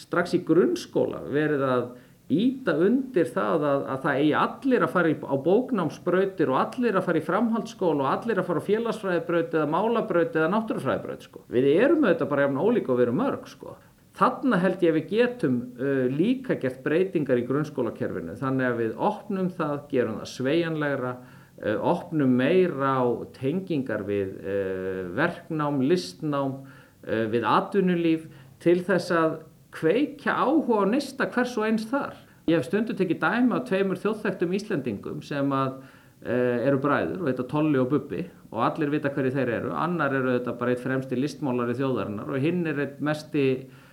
strax 0.00 0.38
í 0.38 0.40
grunnskóla 0.46 1.20
verið 1.34 1.66
að 1.66 1.84
íta 2.32 2.74
undir 2.86 3.28
það 3.32 3.64
að, 3.68 3.84
að 3.92 4.02
það 4.04 4.18
eigi 4.22 4.34
allir 4.40 4.84
að 4.86 4.92
fara 4.94 5.12
í, 5.12 5.14
á 5.20 5.36
bóknámsbrautir 5.46 6.52
og 6.52 6.58
allir 6.60 6.98
að 6.98 7.06
fara 7.08 7.20
í 7.20 7.24
framhaldsskóla 7.26 8.04
og 8.04 8.10
allir 8.10 8.40
að 8.42 8.48
fara 8.48 8.62
á 8.62 8.68
félagsfræðibraut 8.68 9.56
eða 9.58 9.70
málabraut 9.72 10.36
eða 10.38 10.50
náttúrufræðibraut 10.54 11.26
sko. 11.26 11.44
við 11.52 11.68
erum 11.74 12.06
auðvitað 12.06 12.30
bara 12.32 12.46
jafn 12.46 12.62
ólík 12.62 12.90
og 12.90 13.00
við 13.00 13.06
erum 13.08 13.20
mörg 13.22 13.50
sko. 13.50 13.76
Þannig 14.18 14.60
held 14.60 14.82
ég 14.84 14.92
að 14.92 14.98
við 14.98 15.12
getum 15.12 15.54
uh, 15.80 16.02
líka 16.12 16.56
gert 16.60 16.82
breytingar 16.84 17.40
í 17.40 17.46
grunnskólakerfinu 17.48 18.36
þannig 18.40 18.68
að 18.68 18.82
við 18.82 18.98
opnum 19.08 19.48
það, 19.56 19.76
gerum 19.92 20.18
það 20.20 20.32
sveianlegra, 20.34 21.14
uh, 21.62 21.78
opnum 21.94 22.36
meira 22.36 22.98
á 23.00 23.04
tengingar 23.38 24.04
við 24.08 24.34
uh, 24.42 25.00
verknám, 25.16 25.80
listnám, 25.88 26.60
uh, 27.06 27.24
við 27.32 27.48
atvinnulíf 27.48 28.28
til 28.62 28.78
þess 28.84 29.16
að 29.16 29.40
kveikja 29.72 30.36
áhuga 30.36 30.84
á 30.84 30.92
nýsta 30.92 31.28
hvers 31.32 31.56
og 31.56 31.66
eins 31.70 31.88
þar. 31.88 32.18
Ég 32.50 32.58
hef 32.58 32.66
stundu 32.66 32.96
tekið 32.98 33.20
dæma 33.22 33.60
á 33.62 33.66
tveimur 33.66 34.00
þjóðþægtum 34.02 34.54
Íslandingum 34.58 35.20
sem 35.22 35.52
að 35.54 35.76
uh, 35.78 36.58
eru 36.66 36.80
bræður 36.82 37.20
og 37.20 37.28
þetta 37.30 37.46
Tolli 37.52 37.78
og 37.78 37.92
Bubbi 37.92 38.24
og 38.50 38.64
allir 38.66 38.90
vita 38.92 39.12
hverju 39.14 39.36
þeir 39.36 39.54
eru. 39.60 39.70
Annar 39.78 40.16
eru 40.18 40.34
þetta 40.34 40.56
bara 40.58 40.74
eitt 40.74 40.82
fremsti 40.82 41.18
listmálari 41.18 41.78
þjóðarinnar 41.78 42.34
og 42.34 42.42
hinn 42.42 42.66
er 42.66 42.82
eitt 42.86 43.00
mesti 43.04 43.46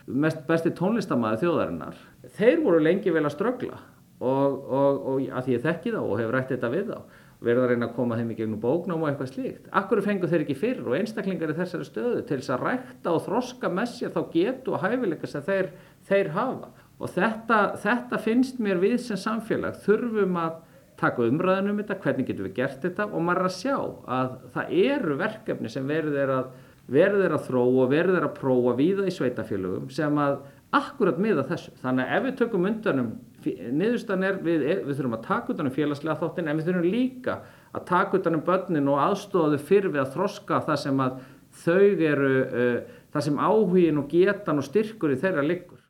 mest 0.09 0.41
besti 0.47 0.73
tónlistamæði 0.73 1.43
þjóðarinnar 1.43 1.97
þeir 2.37 2.61
voru 2.63 2.81
lengi 2.81 3.13
vel 3.13 3.25
að 3.27 3.35
ströggla 3.35 3.77
og, 4.19 4.55
og, 4.65 5.01
og 5.11 5.25
að 5.29 5.51
ég 5.53 5.63
þekki 5.63 5.93
þá 5.93 5.99
og 6.01 6.15
hefur 6.17 6.35
rætt 6.35 6.53
þetta 6.55 6.71
við 6.73 6.89
þá 6.89 7.25
verða 7.39 7.63
að 7.63 7.71
reyna 7.71 7.87
að 7.87 7.95
koma 7.95 8.17
þeim 8.19 8.31
í 8.33 8.35
gegnum 8.35 8.59
bóknám 8.59 9.03
og 9.05 9.09
eitthvað 9.09 9.29
slíkt. 9.31 9.67
Akkur 9.79 10.01
fengur 10.03 10.31
þeir 10.31 10.43
ekki 10.43 10.57
fyrr 10.59 10.81
og 10.83 10.95
einstaklingar 10.97 11.53
í 11.53 11.55
þessari 11.55 11.87
stöðu 11.87 12.23
til 12.27 12.39
þess 12.41 12.51
að 12.51 12.65
rækta 12.65 13.13
og 13.13 13.21
þroska 13.29 13.71
með 13.71 13.93
sér 13.93 14.11
þá 14.11 14.19
getu 14.33 14.73
og 14.75 14.83
hæfileika 14.83 15.29
sem 15.29 15.45
þeir, 15.45 15.69
þeir 16.09 16.31
hafa. 16.35 16.73
Og 16.99 17.11
þetta, 17.13 17.59
þetta 17.79 18.19
finnst 18.21 18.59
mér 18.59 18.81
við 18.81 18.97
sem 19.05 19.19
samfélag 19.19 19.79
þurfum 19.85 20.39
að 20.39 20.57
taka 20.99 21.23
umræðin 21.23 21.71
um 21.71 21.77
þetta, 21.79 21.99
hvernig 22.03 22.27
getum 22.27 22.49
við 22.49 22.57
gert 22.57 22.81
þetta 22.83 23.05
og 23.07 23.23
maður 23.23 23.45
er 23.45 23.49
að 23.49 23.55
sjá 23.55 23.75
að 24.17 24.33
það 24.55 24.73
eru 24.83 25.19
verkefni 25.21 25.71
sem 25.71 25.87
verður 25.87 26.33
að 26.35 26.49
verður 26.89 27.35
að 27.37 27.45
þróa 27.45 27.87
verður 27.91 28.25
að 28.25 28.37
prófa 28.39 28.75
víða 28.77 29.05
í 29.07 29.13
sveitafélögum 29.13 29.89
sem 29.93 30.15
að 30.21 30.39
akkurat 30.75 31.19
miða 31.21 31.45
þessu. 31.49 31.73
Þannig 31.81 32.05
að 32.05 32.15
ef 32.15 32.25
við 32.25 32.37
tökum 32.39 32.67
undanum, 32.69 33.09
niðurstan 33.45 34.25
er 34.25 34.39
við, 34.45 34.65
við 34.85 34.95
þurfum 34.97 35.17
að 35.17 35.25
taka 35.27 35.53
undanum 35.53 35.75
félagslega 35.75 36.19
þáttin 36.21 36.49
en 36.49 36.59
við 36.59 36.69
þurfum 36.69 36.87
líka 36.95 37.35
að 37.73 37.85
taka 37.89 38.17
undanum 38.19 38.45
börnin 38.45 38.89
og 38.91 39.03
aðstofaðu 39.05 39.61
fyrir 39.69 39.93
við 39.93 40.03
að 40.03 40.15
þroska 40.17 40.63
það 40.67 40.81
sem 40.83 41.03
að 41.05 41.19
þau 41.63 41.85
eru, 42.09 42.33
uh, 42.45 43.03
það 43.13 43.27
sem 43.27 43.39
áhugin 43.41 44.01
og 44.01 44.09
getan 44.13 44.61
og 44.61 44.67
styrkur 44.67 45.13
í 45.13 45.21
þeirra 45.21 45.45
liggur. 45.45 45.81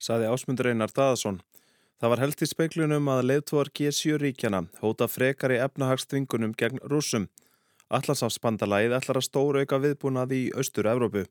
Saði 0.00 0.30
ásmundur 0.32 0.70
Einar 0.70 0.92
Daðarsson. 0.96 1.42
Það 2.00 2.12
var 2.12 2.20
held 2.22 2.40
í 2.40 2.46
speiklunum 2.48 3.08
að 3.12 3.26
leiftóar 3.28 3.68
G7 3.76 4.16
ríkjana 4.22 4.62
hóta 4.80 5.04
frekar 5.12 5.52
í 5.52 5.58
efnahagsþvingunum 5.60 6.54
gegn 6.56 6.80
rúsum. 6.88 7.26
Allansáfsbandalæð 7.92 8.94
ætlar 8.96 9.20
að 9.20 9.26
stóra 9.26 9.60
auka 9.60 9.80
viðbúnað 9.82 10.32
í 10.32 10.40
Östur-Európu. 10.56 11.26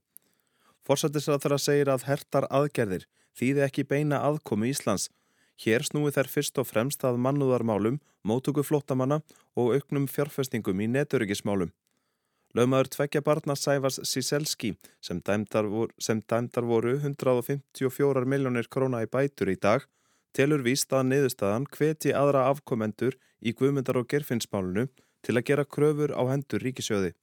Forsættisraðara 0.86 1.58
segir 1.58 1.89
að 1.89 2.05
hertar 2.12 2.45
aðgerðir 2.53 3.08
þýði 3.39 3.65
ekki 3.65 3.88
beina 3.89 4.21
aðkomi 4.27 4.69
Íslands. 4.69 5.10
Hér 5.60 5.88
snúi 5.89 6.13
þær 6.13 6.29
fyrst 6.29 6.62
og 6.62 6.69
fremst 6.69 7.01
að 7.03 7.17
mannúðarmálum, 7.25 7.97
mótugu 8.21 8.62
flottamanna 8.63 9.23
og 9.58 9.73
auknum 9.79 10.05
fjárfestingum 10.05 10.86
í 10.86 10.91
netöryggismálum. 10.93 11.73
Laumaður 12.58 12.88
tveggja 12.90 13.22
barna 13.22 13.54
Sæfars 13.54 14.00
Siselski 14.10 14.72
sem 15.06 15.20
dæmdar 15.22 15.68
voru, 15.70 15.94
sem 16.02 16.22
dæmdar 16.22 16.66
voru 16.66 16.96
154 16.98 18.26
miljónir 18.26 18.66
króna 18.74 19.04
í 19.06 19.10
bætur 19.10 19.52
í 19.54 19.58
dag 19.62 19.86
telur 20.34 20.64
víst 20.66 20.90
að 20.94 21.12
niðurstaðan 21.12 21.68
hveti 21.70 22.14
aðra 22.14 22.48
afkomendur 22.50 23.18
í 23.42 23.54
guðmyndar 23.54 24.02
og 24.02 24.10
gerfinsmálunu 24.10 24.88
til 25.22 25.36
að 25.38 25.46
gera 25.46 25.66
kröfur 25.66 26.16
á 26.18 26.26
hendur 26.32 26.66
ríkisjóði. 26.66 27.14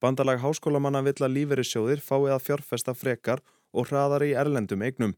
Bandalag 0.00 0.40
háskólamanna 0.40 1.04
vill 1.04 1.20
að 1.20 1.36
líferissjóðir 1.36 2.00
fái 2.00 2.32
að 2.32 2.44
fjárfesta 2.46 2.96
frekar 2.96 3.44
og 3.76 3.90
hraðar 3.90 4.24
í 4.24 4.32
erlendum 4.32 4.80
eignum. 4.80 5.12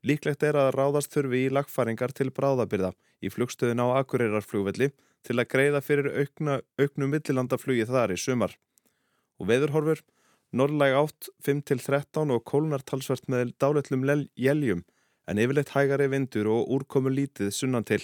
Líklegt 0.00 0.42
er 0.48 0.56
að 0.56 0.72
ráðast 0.78 1.12
þurfi 1.12 1.44
í 1.44 1.52
lagfaringar 1.52 2.16
til 2.16 2.30
bráðabyrða 2.32 2.94
í 3.20 3.28
flugstöðun 3.28 3.84
á 3.84 4.00
Akureyrarflugvelli 4.00 4.94
til 5.26 5.36
að 5.38 5.50
greiða 5.52 5.82
fyrir 5.84 6.08
aukna, 6.16 6.60
auknum 6.80 7.12
millilandaflugi 7.14 7.86
þar 7.88 8.14
í 8.14 8.18
sumar. 8.20 8.56
Og 9.40 9.48
veðurhorfur, 9.50 10.00
norrlæg 10.52 10.96
átt 10.98 11.28
5-13 11.46 12.32
og 12.34 12.44
kólnartalsvert 12.48 13.28
með 13.30 13.54
dáletlum 13.60 14.06
jæljum 14.36 14.84
en 15.30 15.38
yfirleitt 15.38 15.74
hægari 15.76 16.08
vindur 16.10 16.48
og 16.50 16.72
úrkomu 16.74 17.12
lítið 17.12 17.52
sunnan 17.54 17.86
til. 17.86 18.02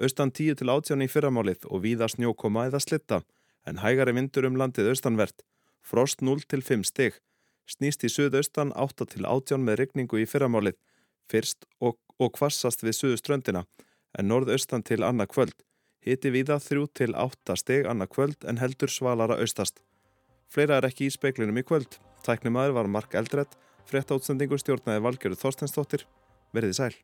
Austan 0.00 0.32
10 0.32 0.56
til 0.60 0.70
18 0.72 1.04
í 1.04 1.08
fyrramálið 1.12 1.66
og 1.68 1.82
víða 1.84 2.08
snjókoma 2.08 2.66
eða 2.70 2.80
slitta, 2.80 3.22
en 3.68 3.80
hægari 3.82 4.14
vindur 4.16 4.46
um 4.48 4.56
landið 4.60 4.90
austanvert, 4.92 5.44
frost 5.84 6.22
0 6.24 6.44
til 6.48 6.64
5 6.64 6.84
stig, 6.88 7.18
snýst 7.68 8.04
í 8.06 8.12
suðaustan 8.12 8.72
8 8.72 9.08
til 9.12 9.28
18 9.28 9.64
með 9.64 9.80
regningu 9.82 10.20
í 10.22 10.28
fyrramálið, 10.28 10.76
fyrst 11.28 11.68
og, 11.80 11.98
og 12.20 12.32
kvassast 12.36 12.84
við 12.86 12.96
suðuströndina, 13.00 13.66
en 14.16 14.28
norðaustan 14.32 14.84
til 14.86 15.02
annað 15.04 15.32
kvöld, 15.34 15.56
hiti 16.06 16.32
víða 16.32 16.60
3 16.62 16.86
til 16.94 17.14
8 17.18 17.56
stig 17.60 17.88
annað 17.90 18.12
kvöld 18.14 18.46
en 18.48 18.60
heldur 18.62 18.92
svalara 18.92 19.38
austast. 19.42 19.82
Fleira 20.48 20.78
er 20.78 20.88
ekki 20.88 21.08
í 21.08 21.14
speiklinum 21.14 21.58
í 21.58 21.66
kvöld, 21.66 21.98
tæknimaður 22.26 22.78
var 22.78 22.92
Mark 22.98 23.18
Eldredd, 23.18 23.58
frétta 23.86 24.14
útsendingu 24.18 24.58
stjórnaði 24.62 25.02
Valgerður 25.02 25.42
Þorstensdóttir, 25.42 26.06
Verðið 26.54 26.78
sæl. 26.78 26.94